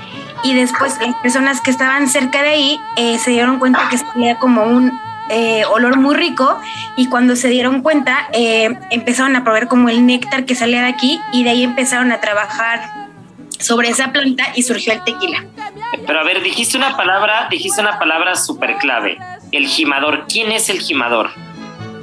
[0.42, 4.38] y después las personas que estaban cerca de ahí eh, se dieron cuenta que salía
[4.38, 4.92] como un
[5.28, 6.60] eh, olor muy rico
[6.96, 10.88] y cuando se dieron cuenta eh, empezaron a probar como el néctar que salía de
[10.88, 13.08] aquí y de ahí empezaron a trabajar
[13.58, 15.44] sobre esa planta y surgió el tequila.
[16.06, 19.18] Pero a ver, dijiste una palabra, dijiste una palabra súper clave,
[19.50, 20.26] el gimador.
[20.28, 21.30] ¿Quién es el gimador?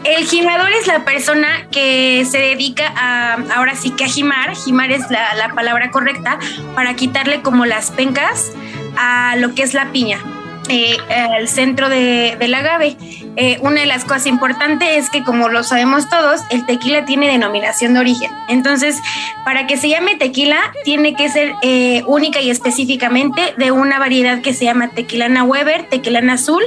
[0.04, 4.92] El gimador es la persona que se dedica a, ahora sí que a gimar, gimar
[4.92, 6.40] es la, la palabra correcta,
[6.76, 8.52] para quitarle como las pencas
[8.98, 10.20] a lo que es la piña,
[10.68, 12.98] eh, al centro de, del agave.
[13.36, 17.28] Eh, una de las cosas importantes es que, como lo sabemos todos, el tequila tiene
[17.28, 18.30] denominación de origen.
[18.48, 19.00] Entonces,
[19.44, 24.42] para que se llame tequila, tiene que ser eh, única y específicamente de una variedad
[24.42, 26.64] que se llama tequilana Weber, tequilana azul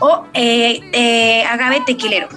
[0.00, 2.28] o eh, agave tequilero.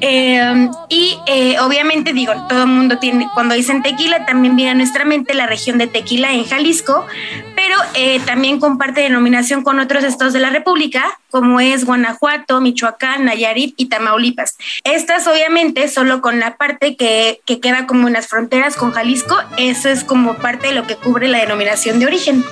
[0.00, 4.74] Eh, y eh, obviamente digo, todo el mundo tiene, cuando dicen tequila, también viene a
[4.74, 7.06] nuestra mente la región de Tequila en Jalisco,
[7.54, 13.24] pero eh, también comparte denominación con otros estados de la República, como es Guanajuato, Michoacán,
[13.24, 14.56] Nayarit y Tamaulipas.
[14.84, 19.36] Estas obviamente solo con la parte que, que queda como en las fronteras con Jalisco,
[19.56, 22.44] eso es como parte de lo que cubre la denominación de origen.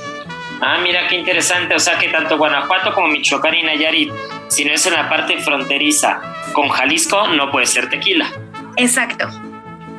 [0.60, 1.74] Ah, mira qué interesante.
[1.74, 4.12] O sea que tanto Guanajuato como Michoacán y Nayarit,
[4.48, 6.20] si no es en la parte fronteriza
[6.52, 8.30] con Jalisco, no puede ser tequila.
[8.76, 9.28] Exacto.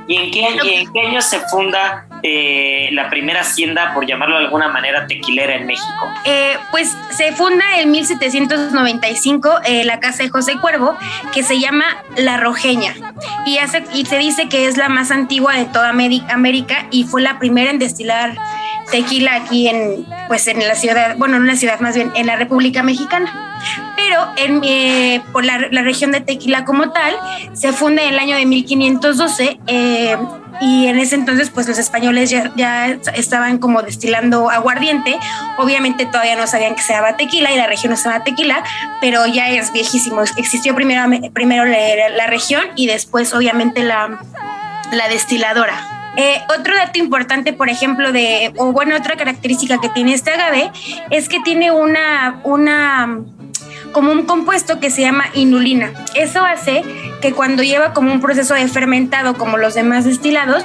[0.08, 4.40] ¿Y en qué, y en qué año se funda eh, la primera hacienda, por llamarlo
[4.40, 6.08] de alguna manera, tequilera en México?
[6.26, 10.98] Eh, pues se funda en 1795 eh, la casa de José Cuervo,
[11.34, 11.86] que se llama
[12.18, 12.94] La Rojeña,
[13.46, 17.22] y, hace, y se dice que es la más antigua de toda América y fue
[17.22, 18.36] la primera en destilar
[18.90, 22.36] tequila aquí en, pues en la ciudad, bueno, en una ciudad más bien, en la
[22.36, 23.48] República Mexicana.
[23.96, 27.16] Pero en, eh, por la, la, región de Tequila como tal,
[27.54, 30.18] se funda en el año de 1512 eh,
[30.60, 35.18] y en ese entonces pues los españoles ya, ya, estaban como destilando aguardiente.
[35.58, 38.64] Obviamente todavía no sabían que se llamaba tequila y la región no se llama tequila,
[39.00, 40.24] pero ya es viejísimo.
[40.38, 44.20] Existió primero, primero la, la región y después obviamente la,
[44.92, 46.01] la destiladora.
[46.18, 50.72] Eh, otro dato importante, por ejemplo, de, o bueno, otra característica que tiene este agave
[51.10, 53.20] es que tiene una, una,
[53.94, 55.92] como un compuesto que se llama inulina.
[56.16, 56.84] Eso hace
[57.22, 60.64] que cuando lleva como un proceso de fermentado como los demás destilados,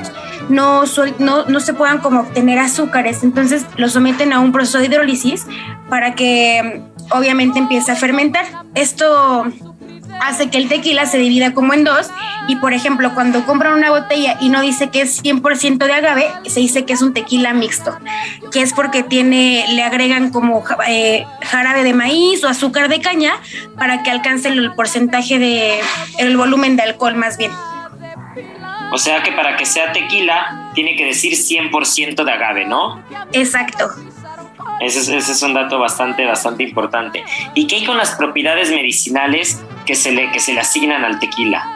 [0.49, 0.85] no,
[1.19, 3.23] no, no se puedan como obtener azúcares.
[3.23, 5.47] Entonces lo someten a un proceso de hidrólisis
[5.89, 8.47] para que obviamente empiece a fermentar.
[8.75, 9.47] Esto
[10.21, 12.11] hace que el tequila se divida como en dos
[12.49, 16.27] y por ejemplo cuando compran una botella y no dice que es 100% de agave,
[16.47, 17.97] se dice que es un tequila mixto,
[18.53, 23.35] que es porque tiene, le agregan como eh, jarabe de maíz o azúcar de caña
[23.77, 25.81] para que alcance el porcentaje de,
[26.19, 27.53] el volumen de alcohol más bien.
[28.93, 33.03] O sea que para que sea tequila tiene que decir 100% de agave, ¿no?
[33.33, 33.91] Exacto.
[34.81, 37.25] Ese es, ese es, un dato bastante, bastante importante.
[37.55, 41.19] ¿Y qué hay con las propiedades medicinales que se le, que se le asignan al
[41.19, 41.76] tequila?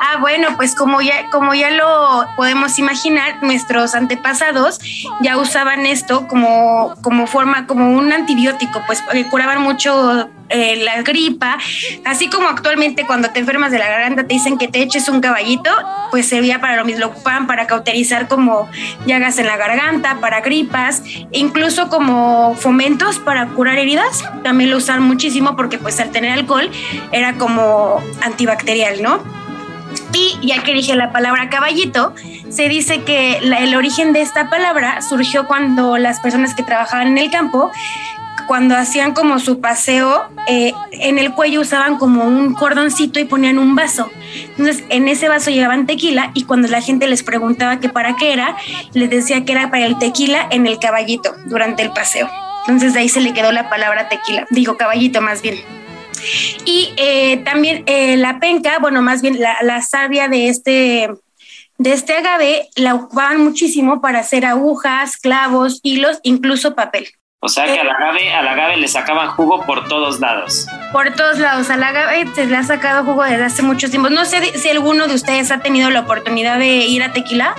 [0.00, 4.78] Ah, bueno, pues como ya, como ya lo podemos imaginar, nuestros antepasados
[5.20, 11.58] ya usaban esto como, como forma, como un antibiótico, pues curaban mucho eh, la gripa,
[12.06, 15.20] así como actualmente cuando te enfermas de la garganta te dicen que te eches un
[15.20, 15.70] caballito,
[16.10, 18.68] pues servía para lo mismo, lo ocupaban para cauterizar como
[19.04, 25.02] llagas en la garganta, para gripas, incluso como fomentos para curar heridas, también lo usaban
[25.02, 26.70] muchísimo porque pues al tener alcohol
[27.12, 29.22] era como antibacterial, ¿no?
[30.12, 32.14] Y ya que dije la palabra caballito,
[32.48, 37.18] se dice que el origen de esta palabra surgió cuando las personas que trabajaban en
[37.18, 37.70] el campo
[38.48, 43.58] cuando hacían como su paseo, eh, en el cuello usaban como un cordoncito y ponían
[43.58, 44.10] un vaso.
[44.56, 48.32] Entonces, en ese vaso llevaban tequila y cuando la gente les preguntaba que para qué
[48.32, 48.56] era,
[48.94, 52.30] les decía que era para el tequila en el caballito durante el paseo.
[52.66, 55.56] Entonces, de ahí se le quedó la palabra tequila, digo caballito más bien.
[56.64, 61.08] Y eh, también eh, la penca, bueno, más bien la, la savia de este
[61.78, 67.08] de este agave la ocupaban muchísimo para hacer agujas, clavos, hilos, incluso papel.
[67.40, 70.66] O sea que al agave, al agave le sacaban jugo por todos lados.
[70.90, 74.10] Por todos lados, al agave se le ha sacado jugo desde hace mucho tiempo.
[74.10, 77.54] No sé si alguno de ustedes ha tenido la oportunidad de ir a Tequila,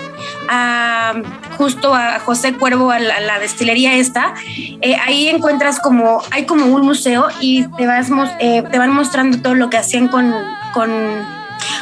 [1.57, 4.33] justo a José Cuervo, a la, destilería esta.
[4.81, 8.09] Eh, ahí encuentras como, hay como un museo y te, vas,
[8.39, 10.33] eh, te van mostrando todo lo que hacían con,
[10.73, 10.89] con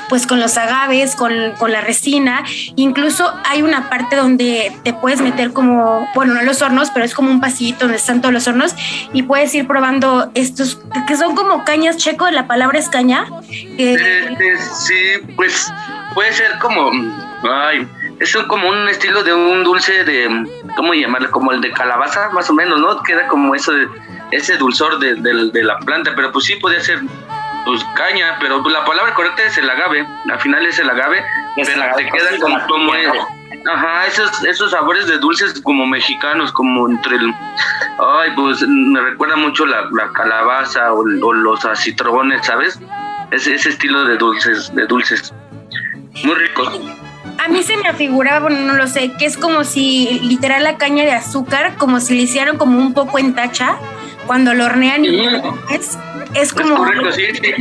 [0.10, 1.32] pues con los agaves, con,
[1.72, 2.44] la resina.
[2.76, 7.14] Incluso hay una parte donde te puedes meter como, bueno, no los hornos, pero es
[7.14, 8.76] como un pasillito donde están todos los hornos
[9.14, 13.26] y puedes ir probando estos, que son como cañas, checo, la palabra es caña.
[13.48, 14.96] sí,
[15.36, 15.72] pues
[16.14, 16.92] puede ser como,
[17.50, 17.88] ay,
[18.20, 21.30] es como un estilo de un dulce de, ¿cómo llamarlo?
[21.32, 23.02] Como el de calabaza, más o menos, ¿no?
[23.04, 23.72] Queda como eso
[24.32, 27.02] ese dulzor de, de, la planta, pero pues sí puede ser
[27.66, 31.24] pues caña, pero la palabra correcta es el agave, al final es el agave,
[31.56, 37.18] pero te queda como, como ajá, esos, esos sabores de dulces como mexicanos, como entre
[37.18, 37.34] el,
[38.00, 42.80] ay, pues me recuerda mucho la, calabaza o, los acitrones, ¿sabes?
[43.32, 45.34] Ese, ese estilo de dulces, de dulces,
[46.24, 46.97] muy ricos.
[47.48, 50.78] A mí se me afiguraba, bueno, no lo sé, que es como si literal la
[50.78, 53.78] caña de azúcar, como si le hicieron como un poco en tacha,
[54.26, 55.26] cuando lo hornean y
[55.70, 55.98] es,
[56.34, 56.86] es como.
[57.14, 57.54] sí, sí.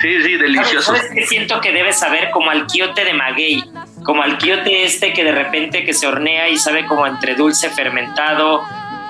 [0.00, 0.96] Sí, sí, delicioso.
[0.96, 3.62] ¿Sabes que siento que debes saber como al quiote de maguey?
[4.02, 7.68] Como al quiote este que de repente que se hornea y sabe como entre dulce
[7.68, 8.62] fermentado,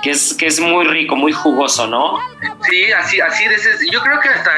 [0.02, 2.18] que es, que es muy rico, muy jugoso, ¿no?
[2.68, 4.50] Sí, así, así de ese, yo creo que hasta,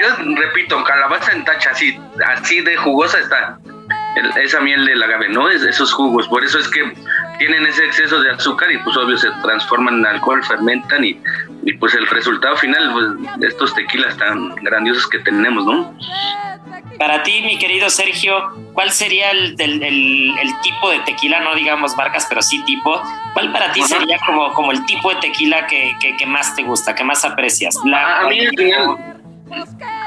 [0.00, 3.59] yo repito, calabaza en tacha, así, así de jugosa está
[4.42, 5.48] esa miel del agave, ¿no?
[5.48, 6.92] Es esos jugos, por eso es que
[7.38, 11.20] tienen ese exceso de azúcar y pues obvio se transforman en alcohol, fermentan y,
[11.64, 15.94] y pues el resultado final pues, de estos tequilas tan grandiosos que tenemos, ¿no?
[16.98, 21.40] Para ti, mi querido Sergio, ¿cuál sería el, el, tipo de tequila?
[21.40, 23.00] No digamos marcas, pero sí tipo.
[23.32, 26.94] ¿Cuál para ti sería como, como el tipo de tequila que, que, más te gusta,
[26.94, 27.74] que más aprecias?
[27.94, 28.40] a mí,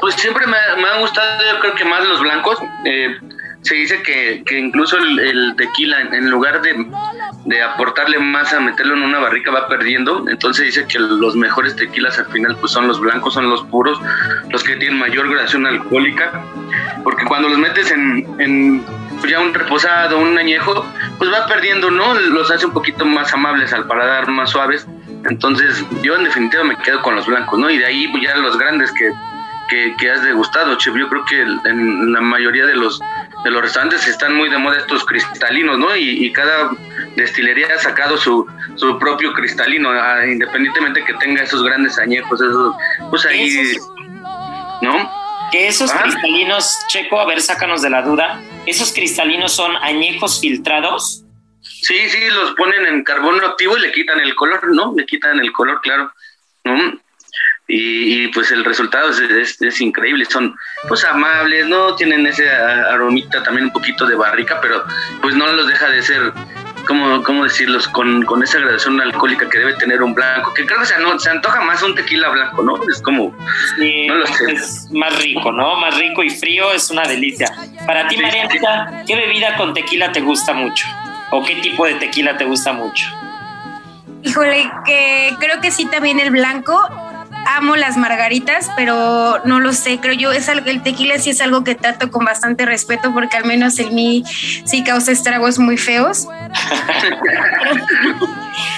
[0.02, 2.60] pues siempre me, me han gustado, yo creo que más los blancos.
[2.86, 3.18] Eh,
[3.64, 6.86] se dice que, que incluso el, tequila, en lugar de,
[7.46, 10.26] de, aportarle más a meterlo en una barrica, va perdiendo.
[10.30, 14.00] Entonces dice que los mejores tequilas al final pues son los blancos, son los puros,
[14.50, 16.44] los que tienen mayor gradación alcohólica.
[17.04, 18.86] Porque cuando los metes en, en
[19.28, 20.86] ya un reposado, un añejo,
[21.18, 22.14] pues va perdiendo, ¿no?
[22.14, 24.86] Los hace un poquito más amables al paladar, más suaves.
[25.30, 27.70] Entonces yo en definitiva me quedo con los blancos, ¿no?
[27.70, 29.12] Y de ahí pues, ya los grandes que,
[29.70, 30.96] que, que has degustado, Chef.
[30.96, 33.00] Yo creo que en la mayoría de los
[33.44, 35.96] de los restaurantes están muy de moda estos cristalinos, ¿no?
[35.96, 36.72] Y, cada
[37.16, 42.76] destilería ha sacado su, su propio cristalino, ah, independientemente que tenga esos grandes añejos, esos,
[43.10, 43.78] pues ahí,
[44.82, 45.12] ¿no?
[45.52, 46.02] Que esos ah.
[46.02, 51.24] cristalinos, Checo, a ver, sácanos de la duda, ¿esos cristalinos son añejos filtrados?
[51.62, 54.94] Sí, sí, los ponen en carbono activo y le quitan el color, ¿no?
[54.96, 56.12] Le quitan el color, claro.
[56.64, 57.00] ¿no?
[57.68, 60.56] Y, pues el resultado es, es, increíble, son
[60.88, 61.96] pues amables, ¿no?
[61.96, 64.84] Tienen ese aromita también un poquito de barrica, pero
[65.22, 66.34] pues no los deja de ser,
[66.86, 67.88] ¿cómo, cómo decirlos?
[67.88, 71.18] Con, con esa gradación alcohólica que debe tener un blanco, que creo que se, no,
[71.18, 72.76] se antoja más un tequila blanco, ¿no?
[72.90, 73.34] Es como,
[73.78, 74.52] no lo sé.
[74.52, 75.78] Es más rico, ¿no?
[75.78, 77.48] Más rico y frío, es una delicia.
[77.88, 80.86] Para ti, Marianita, ¿qué bebida con tequila te gusta mucho?
[81.32, 83.08] ¿O qué tipo de tequila te gusta mucho?
[84.22, 86.80] Híjole, que creo que sí también el blanco
[87.46, 91.42] amo las margaritas, pero no lo sé, creo yo, es algo, el tequila sí es
[91.42, 94.24] algo que trato con bastante respeto porque al menos en mí
[94.66, 96.28] sí causa estragos muy feos.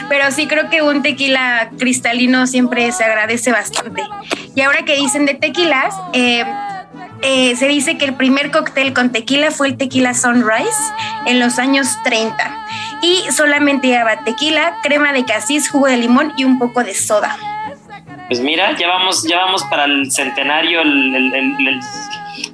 [0.10, 4.04] pero sí creo que un tequila cristalino siempre se agradece bastante.
[4.56, 6.46] Y ahora que dicen de tequilas, eh,
[7.22, 10.78] eh, se dice que el primer cóctel con tequila fue el tequila Sunrise
[11.26, 12.36] en los años 30
[13.02, 17.38] y solamente llevaba tequila, crema de casis, jugo de limón y un poco de soda.
[18.28, 21.82] Pues mira, ya vamos, ya vamos para el centenario, el,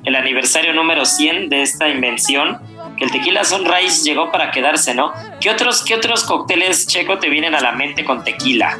[0.04, 2.60] el, aniversario número 100 de esta invención,
[2.98, 5.14] que el tequila Sunrise llegó para quedarse, ¿no?
[5.40, 8.78] ¿Qué otros, qué otros cócteles checo te vienen a la mente con tequila?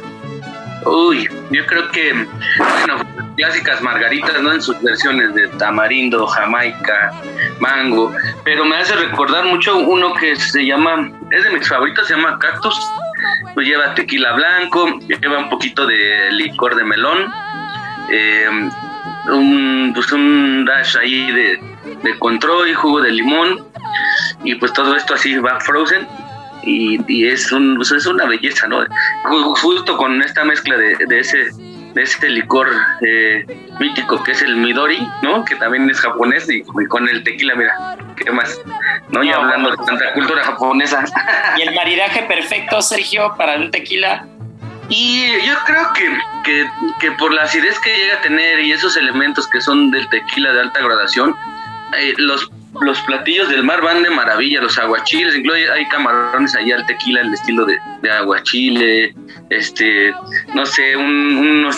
[0.84, 2.26] Uy, yo creo que,
[2.58, 4.52] bueno, clásicas margaritas, ¿no?
[4.52, 7.12] En sus versiones de tamarindo, jamaica,
[7.60, 8.12] mango,
[8.44, 12.38] pero me hace recordar mucho uno que se llama, es de mis favoritos, se llama
[12.38, 12.78] Cactus,
[13.54, 17.32] pues lleva tequila blanco, lleva un poquito de licor de melón,
[18.10, 18.46] eh,
[19.30, 21.60] un, pues un dash ahí de,
[22.02, 23.66] de control, jugo de limón,
[24.44, 26.06] y pues todo esto así va frozen
[26.64, 28.84] y, es, un, pues es una belleza, ¿no?
[29.56, 31.50] Justo con esta mezcla de, de ese
[31.94, 32.68] de ese licor
[33.00, 33.44] eh,
[33.78, 35.44] mítico que es el Midori, ¿no?
[35.44, 38.60] Que también es japonés y, con el tequila, mira, ¿qué más?
[39.10, 39.22] ¿No?
[39.22, 41.04] ya hablando de tanta cultura japonesa.
[41.58, 44.26] Y el maridaje perfecto, Sergio, para el tequila.
[44.88, 46.70] Y yo creo que, que,
[47.00, 50.52] que, por la acidez que llega a tener y esos elementos que son del tequila
[50.52, 51.34] de alta gradación,
[51.98, 56.76] eh, los los platillos del mar van de maravilla, los aguachiles, incluso hay camarones allá
[56.76, 57.78] al tequila, el estilo de,
[58.10, 59.14] aguachile,
[59.50, 60.14] este,
[60.54, 61.70] no sé, un, un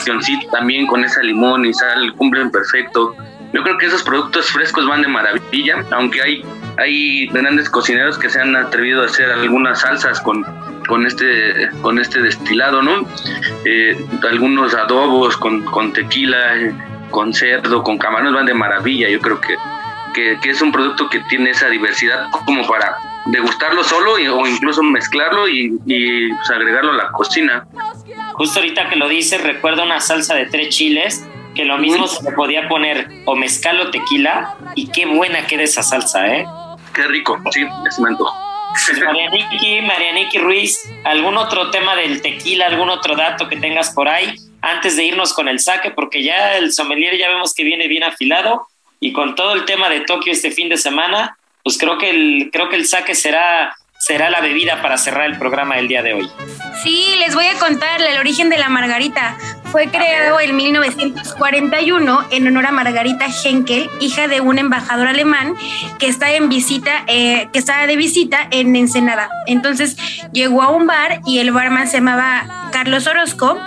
[0.53, 3.17] también con esa limón y sal, cumplen perfecto.
[3.53, 6.45] Yo creo que esos productos frescos van de maravilla, aunque hay,
[6.79, 10.45] hay grandes cocineros que se han atrevido a hacer algunas salsas con,
[10.89, 13.07] con este con este destilado, ¿no?
[13.65, 13.97] Eh,
[14.29, 16.39] algunos adobos con, con tequila,
[17.11, 19.09] con cerdo, con camarones van de maravilla.
[19.09, 19.55] Yo creo que
[20.15, 22.97] que, es un producto que tiene esa diversidad como para
[23.27, 27.67] degustarlo solo o incluso mezclarlo y, pues, agregarlo a la cocina.
[28.35, 32.23] Justo ahorita que lo dices, recuerdo una salsa de tres chiles que lo mismo se
[32.25, 36.47] le podía poner o mezcal o tequila y qué buena queda esa salsa, ¿eh?
[36.95, 38.35] Qué rico, sí, es me antojo.
[38.73, 44.09] Pues, Marianiki, Marianiki Ruiz, ¿algún otro tema del tequila, algún otro dato que tengas por
[44.09, 45.91] ahí antes de irnos con el saque?
[45.91, 48.67] Porque ya el sommelier ya vemos que viene bien afilado
[49.05, 52.49] y con todo el tema de Tokio este fin de semana, pues creo que el,
[52.51, 56.15] creo que el saque será, será la bebida para cerrar el programa del día de
[56.15, 56.31] hoy.
[56.83, 59.37] Sí, les voy a contar el origen de la margarita.
[59.65, 65.55] Fue creado en 1941 en honor a Margarita Henkel, hija de un embajador alemán
[65.99, 69.29] que está en visita, eh, que estaba de visita en Ensenada.
[69.47, 69.99] Entonces
[70.33, 73.61] llegó a un bar y el barman se llamaba Carlos Orozco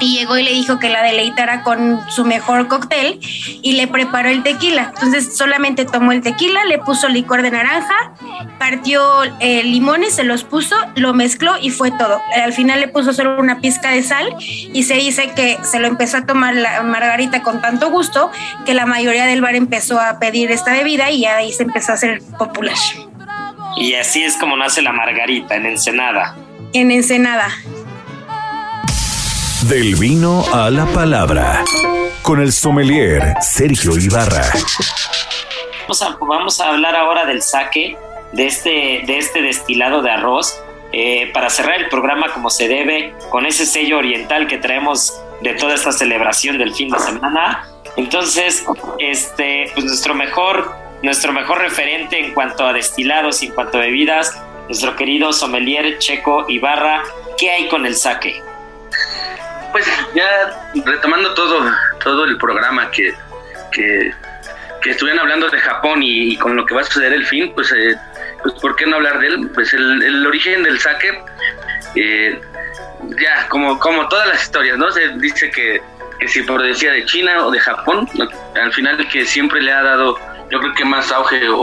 [0.00, 3.20] y llegó y le dijo que la deleitara con su mejor cóctel
[3.62, 4.92] y le preparó el tequila.
[4.94, 8.14] Entonces solamente tomó el tequila, le puso licor de naranja,
[8.58, 9.02] partió
[9.40, 12.20] eh, limones, se los puso, lo mezcló y fue todo.
[12.34, 15.86] Al final le puso solo una pizca de sal y se dice que se lo
[15.86, 18.30] empezó a tomar la Margarita con tanto gusto
[18.64, 21.94] que la mayoría del bar empezó a pedir esta bebida y ahí se empezó a
[21.96, 22.76] hacer popular.
[23.76, 26.36] Y así es como nace la Margarita en Ensenada.
[26.72, 27.48] En Ensenada.
[29.68, 31.62] Del vino a la palabra.
[32.22, 34.42] Con el sommelier Sergio Ibarra.
[36.20, 37.96] Vamos a, hablar ahora del saque,
[38.32, 40.58] de este, de este destilado de arroz.
[40.92, 45.54] Eh, para cerrar el programa como se debe, con ese sello oriental que traemos de
[45.54, 47.68] toda esta celebración del fin de semana.
[47.96, 48.64] Entonces,
[48.98, 53.82] este, pues nuestro mejor, nuestro mejor referente en cuanto a destilados y en cuanto a
[53.82, 57.02] bebidas, nuestro querido sommelier Checo Ibarra,
[57.36, 58.42] ¿qué hay con el saque?
[59.72, 61.70] Pues ya retomando todo,
[62.02, 63.14] todo el programa que,
[63.72, 64.12] que,
[64.84, 67.96] estuvieron hablando de Japón y, con lo que va a suceder el fin, pues, eh,
[68.42, 69.50] pues ¿por qué no hablar de él?
[69.54, 71.22] Pues el, origen del sake,
[71.94, 72.40] eh,
[73.20, 74.90] ya, como, como todas las historias, ¿no?
[74.90, 75.82] Se dice que,
[76.18, 78.08] que si decía de China o de Japón,
[78.60, 80.18] al final que siempre le ha dado,
[80.50, 81.62] yo creo que más auge o,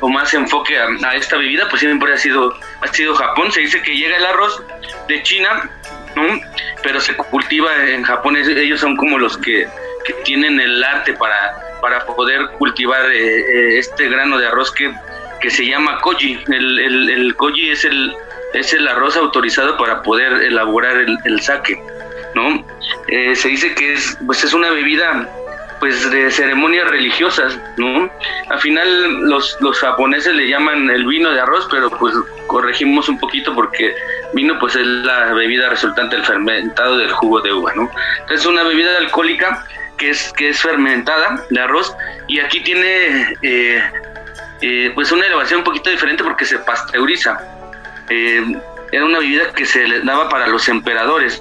[0.00, 3.50] o, más enfoque a, a, esta bebida, pues siempre ha sido, ha sido Japón.
[3.52, 4.62] Se dice que llega el arroz
[5.08, 5.70] de China
[6.82, 9.68] pero se cultiva en Japón, ellos son como los que,
[10.24, 14.90] tienen el arte para, para poder cultivar eh, eh, este grano de arroz que,
[15.42, 16.42] que se llama koji.
[16.48, 16.78] El,
[17.10, 18.16] el, koji es el,
[18.54, 21.78] es el arroz autorizado para poder elaborar el, el sake,
[22.34, 22.64] ¿no?
[23.08, 25.28] Eh, se dice que es, pues es una bebida
[25.80, 28.10] pues de ceremonias religiosas, ¿no?
[28.48, 32.14] Al final los, los japoneses le llaman el vino de arroz, pero pues
[32.48, 33.94] corregimos un poquito porque
[34.34, 37.88] vino pues es la bebida resultante del fermentado del jugo de uva, ¿no?
[38.20, 39.64] Entonces es una bebida alcohólica
[39.96, 41.94] que es, que es fermentada de arroz
[42.26, 43.82] y aquí tiene eh,
[44.60, 47.38] eh, pues una elevación un poquito diferente porque se pasteuriza.
[48.08, 48.42] Eh,
[48.90, 51.40] era una bebida que se daba para los emperadores.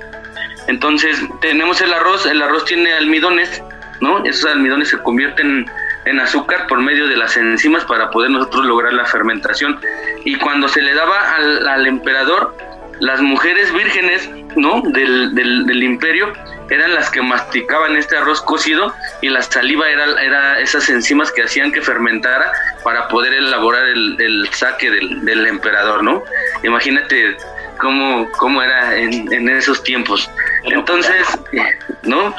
[0.67, 3.63] Entonces tenemos el arroz, el arroz tiene almidones,
[4.01, 4.23] ¿no?
[4.25, 5.65] Esos almidones se convierten
[6.07, 9.79] en azúcar por medio de las enzimas para poder nosotros lograr la fermentación.
[10.23, 12.55] Y cuando se le daba al, emperador,
[12.99, 14.81] las mujeres vírgenes ¿no?
[14.81, 16.33] Del, del, imperio
[16.69, 21.43] eran las que masticaban este arroz cocido y la saliva era, era esas enzimas que
[21.43, 22.51] hacían que fermentara
[22.83, 26.23] para poder elaborar el, el saque del, del emperador, ¿no?
[26.63, 27.37] Imagínate
[27.77, 30.29] cómo, cómo era en, en esos tiempos.
[30.63, 31.27] Entonces,
[32.03, 32.35] ¿no?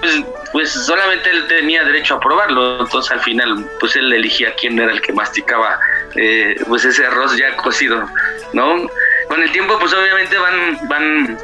[0.00, 0.22] Pues,
[0.52, 4.92] pues solamente él tenía derecho a probarlo, entonces al final, pues él elegía quién era
[4.92, 5.78] el que masticaba
[6.14, 8.08] eh, pues ese arroz ya cocido,
[8.52, 8.88] ¿no?
[9.28, 11.38] con el tiempo pues obviamente van, van,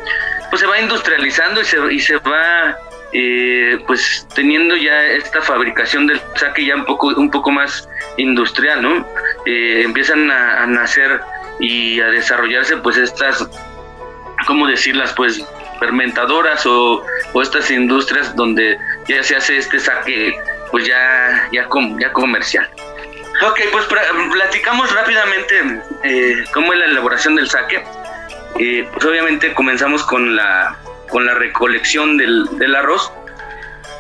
[0.50, 2.76] pues se va industrializando y se, y se va
[3.12, 7.88] eh, pues teniendo ya esta fabricación del saque ya un poco, un poco más
[8.18, 9.08] industrial, ¿no?
[9.46, 11.18] Eh, empiezan a, nacer
[11.60, 13.48] y a desarrollarse pues estas,
[14.46, 15.12] ¿cómo decirlas?
[15.14, 15.44] Pues
[15.78, 20.36] fermentadoras o, o estas industrias donde ya se hace este saque
[20.70, 21.66] pues ya, ya,
[21.98, 22.68] ya comercial.
[23.46, 23.86] Ok, pues
[24.32, 27.84] platicamos rápidamente eh, cómo es la elaboración del saque.
[28.58, 30.76] Eh, pues obviamente comenzamos con la,
[31.08, 33.12] con la recolección del, del arroz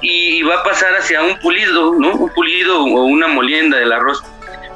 [0.00, 2.10] y va a pasar hacia un pulido, ¿no?
[2.10, 4.24] Un pulido o una molienda del arroz,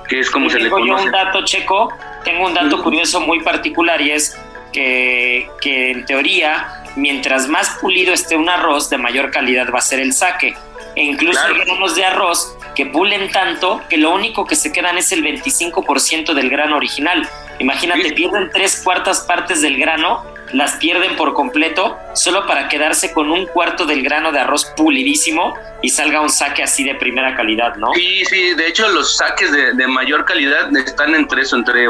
[0.08, 1.02] que es como se le conoce.
[1.02, 1.92] Yo un dato checo,
[2.24, 4.38] tengo un dato curioso muy particular y es
[4.72, 9.82] que, que en teoría, mientras más pulido esté un arroz, de mayor calidad va a
[9.82, 10.54] ser el saque.
[10.94, 14.98] E incluso hay granos de arroz que pulen tanto que lo único que se quedan
[14.98, 17.28] es el 25% del grano original.
[17.58, 23.30] Imagínate, pierden tres cuartas partes del grano, las pierden por completo, solo para quedarse con
[23.30, 27.76] un cuarto del grano de arroz pulidísimo y salga un saque así de primera calidad,
[27.76, 27.92] ¿no?
[27.94, 31.88] Sí, sí, de hecho los saques de, de mayor calidad están entre eso, entre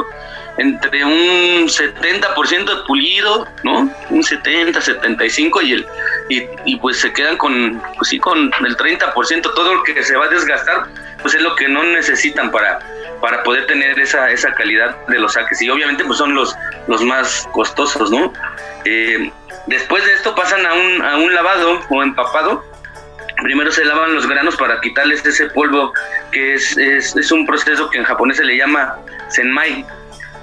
[0.58, 3.90] entre un 70% de pulido, ¿no?
[4.10, 5.86] Un 70, 75 y el
[6.28, 10.16] y, y, pues se quedan con pues sí con el 30%, todo lo que se
[10.16, 10.86] va a desgastar,
[11.22, 12.80] pues es lo que no necesitan para
[13.20, 16.54] para poder tener esa, esa calidad de los saques y obviamente pues son los
[16.88, 18.32] los más costosos, ¿no?
[18.84, 19.30] Eh,
[19.66, 22.64] después de esto pasan a un, a un lavado o empapado
[23.42, 25.92] primero se lavan los granos para quitarles ese polvo
[26.32, 28.96] que es, es, es un proceso que en japonés se le llama
[29.28, 29.86] senmai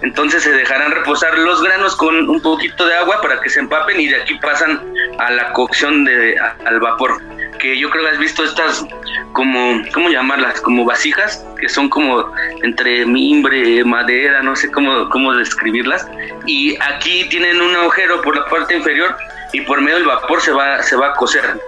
[0.01, 3.99] entonces se dejarán reposar los granos con un poquito de agua para que se empapen
[3.99, 7.21] y de aquí pasan a la cocción de, al vapor.
[7.59, 8.85] Que yo creo que has visto estas
[9.33, 10.61] como, ¿cómo llamarlas?
[10.61, 12.31] Como vasijas, que son como
[12.63, 16.07] entre mimbre, madera, no sé cómo, cómo describirlas.
[16.45, 19.15] Y aquí tienen un agujero por la parte inferior
[19.51, 21.59] y por medio del vapor se va, se va a cocer.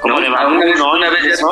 [0.00, 1.42] Como de una vez, una vez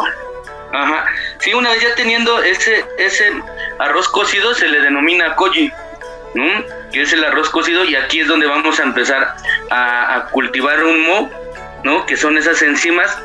[0.72, 1.04] Ajá.
[1.38, 3.30] Sí, una vez ya teniendo ese, ese
[3.78, 5.70] arroz cocido se le denomina koji
[6.92, 9.34] que es el arroz cocido, y aquí es donde vamos a empezar
[9.70, 11.30] a, cultivar un mo,
[11.84, 12.06] ¿no?
[12.06, 13.18] que son esas enzimas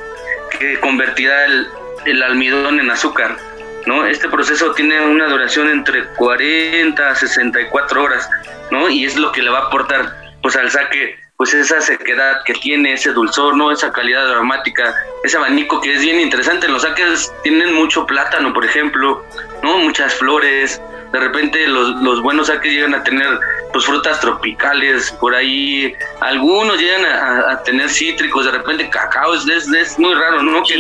[0.58, 1.68] que convertirá el,
[2.06, 3.38] el, almidón en azúcar.
[3.86, 4.06] ¿no?
[4.06, 8.30] Este proceso tiene una duración entre 40 a 64 horas,
[8.72, 8.90] ¿no?
[8.90, 12.56] y es lo que le va a aportar pues, al saque pues esa sequedad que
[12.56, 13.72] tiene, ese dulzor, ¿no?
[13.72, 16.68] Esa calidad aromática, ese abanico que es bien interesante.
[16.68, 19.24] Los saques tienen mucho plátano, por ejemplo,
[19.62, 19.78] ¿no?
[19.78, 20.82] Muchas flores,
[21.14, 23.40] de repente los, los buenos saques llegan a tener
[23.72, 30.00] pues frutas tropicales, por ahí algunos llegan a, tener cítricos, de repente cacao, es, es,
[30.00, 30.64] muy raro, ¿no?
[30.64, 30.76] Que,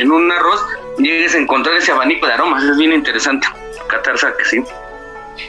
[0.00, 0.64] en un arroz
[0.98, 3.46] llegues a encontrar ese abanico de aromas, es bien interesante,
[3.88, 4.62] catar saques, sí.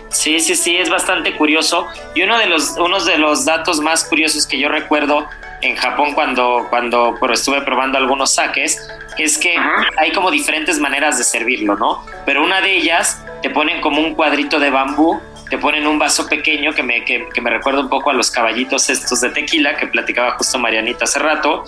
[0.10, 1.88] Sí, sí, sí, es bastante curioso.
[2.16, 5.28] Y uno de los, unos de los datos más curiosos que yo recuerdo
[5.62, 9.56] en Japón cuando, cuando estuve probando algunos saques es que
[9.98, 12.04] hay como diferentes maneras de servirlo, ¿no?
[12.26, 15.22] Pero una de ellas te ponen como un cuadrito de bambú,
[15.52, 18.90] te ponen un vaso pequeño que me, que, me recuerda un poco a los caballitos
[18.90, 21.66] estos de tequila que platicaba justo Marianita hace rato.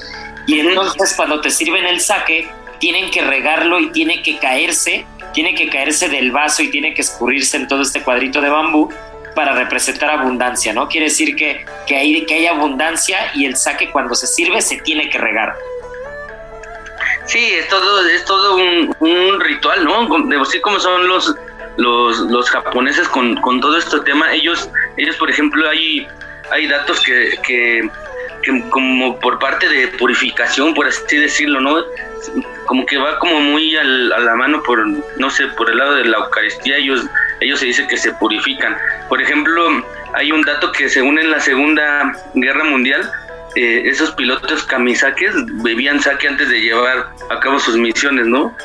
[0.48, 5.54] Y entonces cuando te sirven el saque, tienen que regarlo y tiene que caerse, tiene
[5.54, 8.90] que caerse del vaso y tiene que escurrirse en todo este cuadrito de bambú
[9.36, 10.88] para representar abundancia, ¿no?
[10.88, 14.78] Quiere decir que, que, hay, que hay abundancia y el saque cuando se sirve se
[14.78, 15.58] tiene que regar.
[17.26, 20.08] Sí, es todo, es todo un, ritual, ¿no?
[20.28, 21.36] De así como son los,
[21.78, 26.08] los, los japoneses con, con, todo este tema, ellos, ellos por ejemplo, hay,
[26.52, 27.90] hay datos que, que,
[28.70, 31.78] como por parte de purificación, por así decirlo, ¿no?
[32.66, 36.06] Como que va como muy a la mano por, no sé, por el lado de
[36.06, 37.06] la Eucaristía, ellos,
[37.40, 38.78] ellos se dice que se purifican.
[39.10, 43.10] Por ejemplo, hay un dato que según en la Segunda Guerra Mundial,
[43.56, 48.56] eh, esos pilotos camisaques bebían saque antes de llevar a cabo sus misiones, ¿no?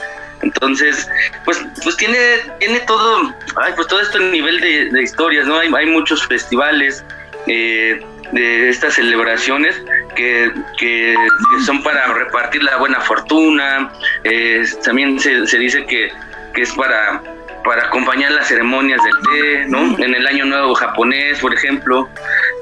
[0.43, 1.09] Entonces,
[1.45, 2.19] pues, pues tiene,
[2.59, 5.59] tiene todo, ay, pues todo esto nivel de, historias, ¿no?
[5.59, 7.05] Hay, hay muchos festivales
[7.47, 8.01] eh,
[8.33, 9.81] de estas celebraciones
[10.15, 11.17] que, que,
[11.65, 13.93] son para repartir la buena fortuna.
[14.25, 16.13] Eh, también se, se dice que,
[16.55, 17.23] que es para
[17.69, 19.95] para acompañar las ceremonias del té, ¿no?
[20.03, 22.09] En el año nuevo japonés, por ejemplo.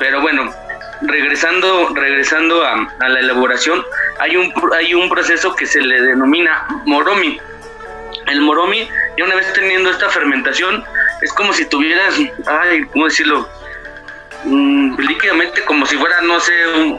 [0.01, 0.53] Pero bueno,
[1.03, 3.85] regresando, regresando a, la elaboración,
[4.18, 7.39] hay un, hay un proceso que se le denomina moromi.
[8.27, 10.85] El moromi, ya una vez teniendo esta fermentación,
[11.22, 12.14] es como si tuvieras,
[12.47, 13.49] ay, ¿cómo decirlo?
[14.45, 16.53] Mm, líquidamente como si fuera, no sé,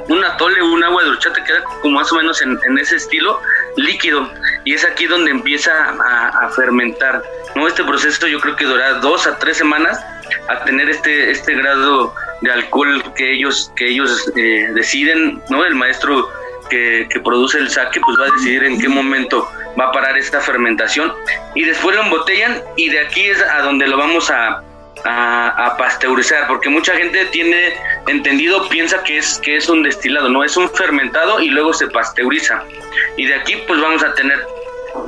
[0.07, 3.41] un, atole o un agua de horchata, queda como más o menos en, ese estilo,
[3.75, 4.32] líquido.
[4.65, 7.23] Y es aquí donde empieza a, fermentar.
[7.55, 7.67] ¿no?
[7.67, 10.03] Este proceso yo creo que dura dos a tres semanas
[10.49, 15.63] a tener este, este grado de alcohol que ellos, que ellos eh, deciden, ¿no?
[15.63, 16.30] El maestro
[16.70, 19.49] que, que, produce el saque pues va a decidir en qué momento
[19.80, 21.13] va a parar esta fermentación
[21.55, 24.61] y después lo embotellan y de aquí es a donde lo vamos a,
[25.03, 27.76] a, pasteurizar, porque mucha gente tiene
[28.07, 31.88] entendido, piensa que es, que es un destilado, no, es un fermentado y luego se
[31.88, 32.63] pasteuriza.
[33.15, 34.39] Y de aquí pues vamos a tener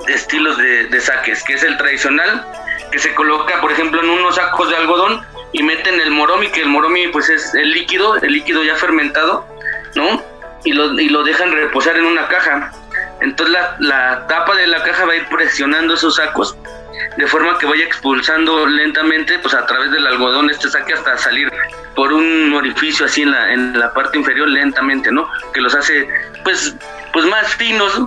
[0.07, 2.45] estilos de, de saques, que es el tradicional,
[2.91, 6.62] que se coloca, por ejemplo, en unos sacos de algodón y meten el moromi, que
[6.62, 9.45] el moromi pues es el líquido, el líquido ya fermentado,
[9.95, 10.24] ¿no?
[10.64, 12.72] Y lo, y lo dejan reposar en una caja.
[13.22, 16.57] Entonces la, la tapa de la caja va a ir presionando esos sacos
[17.18, 21.51] de forma que vaya expulsando lentamente, pues a través del algodón este saque hasta salir
[21.95, 25.30] por un orificio así en la, en la parte inferior lentamente, ¿no?
[25.53, 26.07] Que los hace
[26.43, 26.76] pues,
[27.12, 28.01] pues más finos,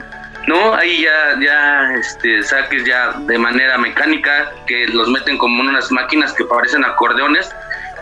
[0.46, 0.74] ¿no?
[0.74, 5.90] Ahí ya, ya este, saques ya de manera mecánica, que los meten como en unas
[5.90, 7.55] máquinas que parecen acordeones,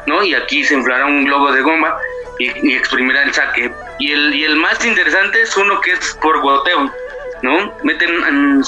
[0.07, 0.23] ¿no?
[0.23, 1.97] Y aquí se inflará un globo de goma
[2.39, 3.73] y, exprimirá el saque.
[3.99, 6.93] Y el, y el más interesante es uno que es por goteo,
[7.43, 7.75] ¿no?
[7.83, 8.59] Meten en, en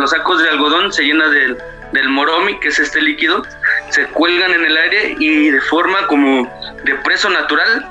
[0.00, 1.58] los sacos de algodón, se llena del,
[1.92, 3.42] del moromi, que es este líquido,
[3.90, 6.50] se cuelgan en el aire y de forma como
[6.84, 7.90] de preso natural,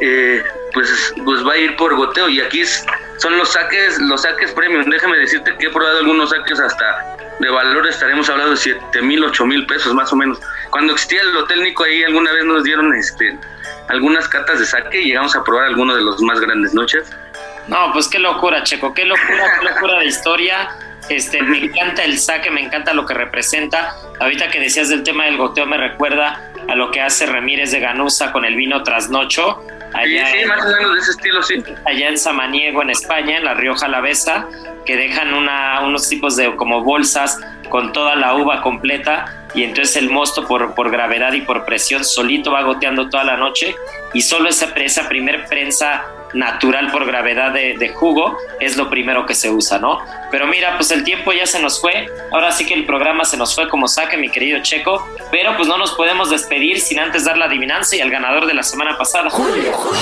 [0.00, 2.28] eh, pues, pues va a ir por goteo.
[2.28, 2.62] Y aquí
[3.18, 4.88] son los saques, los saques premium.
[4.88, 9.24] Déjame decirte que he probado algunos saques hasta de valor, estaremos hablando de 7 mil,
[9.24, 10.40] 8 mil pesos más o menos.
[10.72, 13.38] Cuando existía el hotel Nico ahí alguna vez nos dieron este
[13.88, 17.14] algunas catas de saque y llegamos a probar algunos de los más grandes noches.
[17.68, 20.70] No, pues qué locura, Checo, qué locura, qué locura de historia.
[21.10, 23.94] Este, me encanta el saque, me encanta lo que representa.
[24.18, 27.80] Ahorita que decías del tema del goteo me recuerda a lo que hace Ramírez de
[27.80, 29.62] Ganusa con el vino Trasnocho.
[29.92, 31.62] Allá sí, más o menos de ese estilo, sí.
[31.84, 34.46] Allá en Samaniego, en España, en la Rioja Alavesa,
[34.86, 39.96] que dejan una, unos tipos de como bolsas con toda la uva completa y entonces
[39.96, 43.74] el mosto por, por gravedad y por presión solito va goteando toda la noche
[44.14, 49.34] y solo esa, esa primer prensa natural por gravedad de, jugo es lo primero que
[49.34, 49.98] se usa, ¿no?
[50.32, 53.36] Pero mira, pues el tiempo ya se nos fue, ahora sí que el programa se
[53.36, 57.26] nos fue como saque, mi querido Checo, pero pues no nos podemos despedir sin antes
[57.26, 59.28] dar la adivinanza y al ganador de la semana pasada.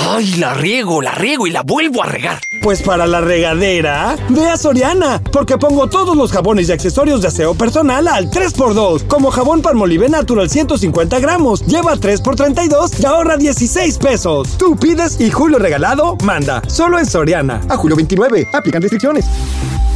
[0.08, 2.38] ¡Ay, la riego, la riego y la vuelvo a regar!
[2.62, 7.28] Pues para la regadera, ve a Soriana, porque pongo todos los jabones y accesorios de
[7.28, 13.98] aseo personal al 3x2, como jabón Palmolive Natural 150 gramos, lleva 3x32 y ahorra 16
[13.98, 14.56] pesos.
[14.58, 16.62] Tú pides y Julio regalado manda.
[16.68, 17.60] Solo en Soriana.
[17.68, 18.48] A julio 29.
[18.52, 19.24] Aplican restricciones.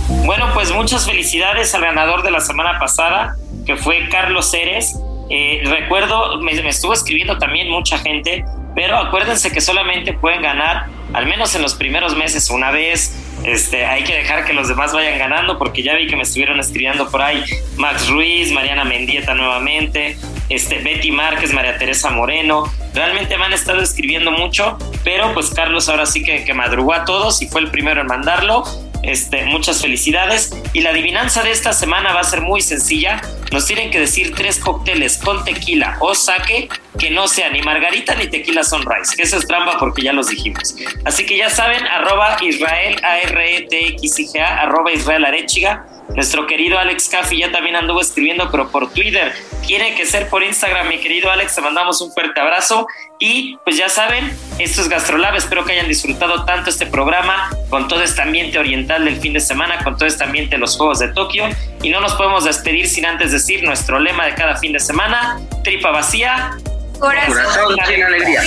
[0.09, 3.36] Bueno, pues muchas felicidades al ganador de la semana pasada,
[3.66, 4.98] que fue Carlos Ceres.
[5.30, 8.44] Eh, recuerdo, me, me estuvo escribiendo también mucha gente,
[8.74, 13.20] pero acuérdense que solamente pueden ganar, al menos en los primeros meses, una vez.
[13.44, 16.61] Este, hay que dejar que los demás vayan ganando porque ya vi que me estuvieron
[16.61, 17.44] escribiendo por ahí
[17.76, 20.16] Max Ruiz, Mariana Mendieta nuevamente,
[20.48, 22.72] este, Betty Márquez, María Teresa Moreno.
[22.94, 27.05] Realmente me han estado escribiendo mucho, pero pues Carlos ahora sí que, que madrugó a
[27.05, 28.64] todos y fue el primero en mandarlo.
[29.07, 30.50] Este, muchas felicidades.
[30.72, 33.20] Y la adivinanza de esta semana va a ser muy sencilla.
[33.52, 38.14] Nos tienen que decir tres cócteles con tequila o sake que no sean ni margarita
[38.14, 40.74] ni tequila sunrise, eso es trampa porque ya los dijimos.
[41.05, 44.92] Así que ya saben, arroba Israel, A R E T X I G A, arroba
[44.92, 49.32] Israel Arechiga nuestro querido Alex Caffi ya también anduvo escribiendo, pero por Twitter.
[49.66, 51.54] Tiene que ser por Instagram, mi querido Alex.
[51.54, 52.86] Te mandamos un fuerte abrazo.
[53.18, 55.34] Y pues ya saben, esto es Gastrolab.
[55.36, 59.40] Espero que hayan disfrutado tanto este programa con todo este ambiente oriental del fin de
[59.40, 61.44] semana, con todo este ambiente de los Juegos de Tokio.
[61.82, 65.40] Y no nos podemos despedir sin antes decir nuestro lema de cada fin de semana:
[65.62, 66.50] tripa vacía,
[66.98, 68.42] corazón, corazón sin alegría.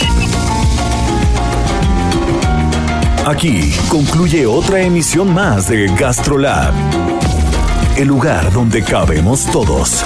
[3.26, 6.74] Aquí concluye otra emisión más de Gastrolab
[7.98, 10.06] el lugar donde cabemos todos.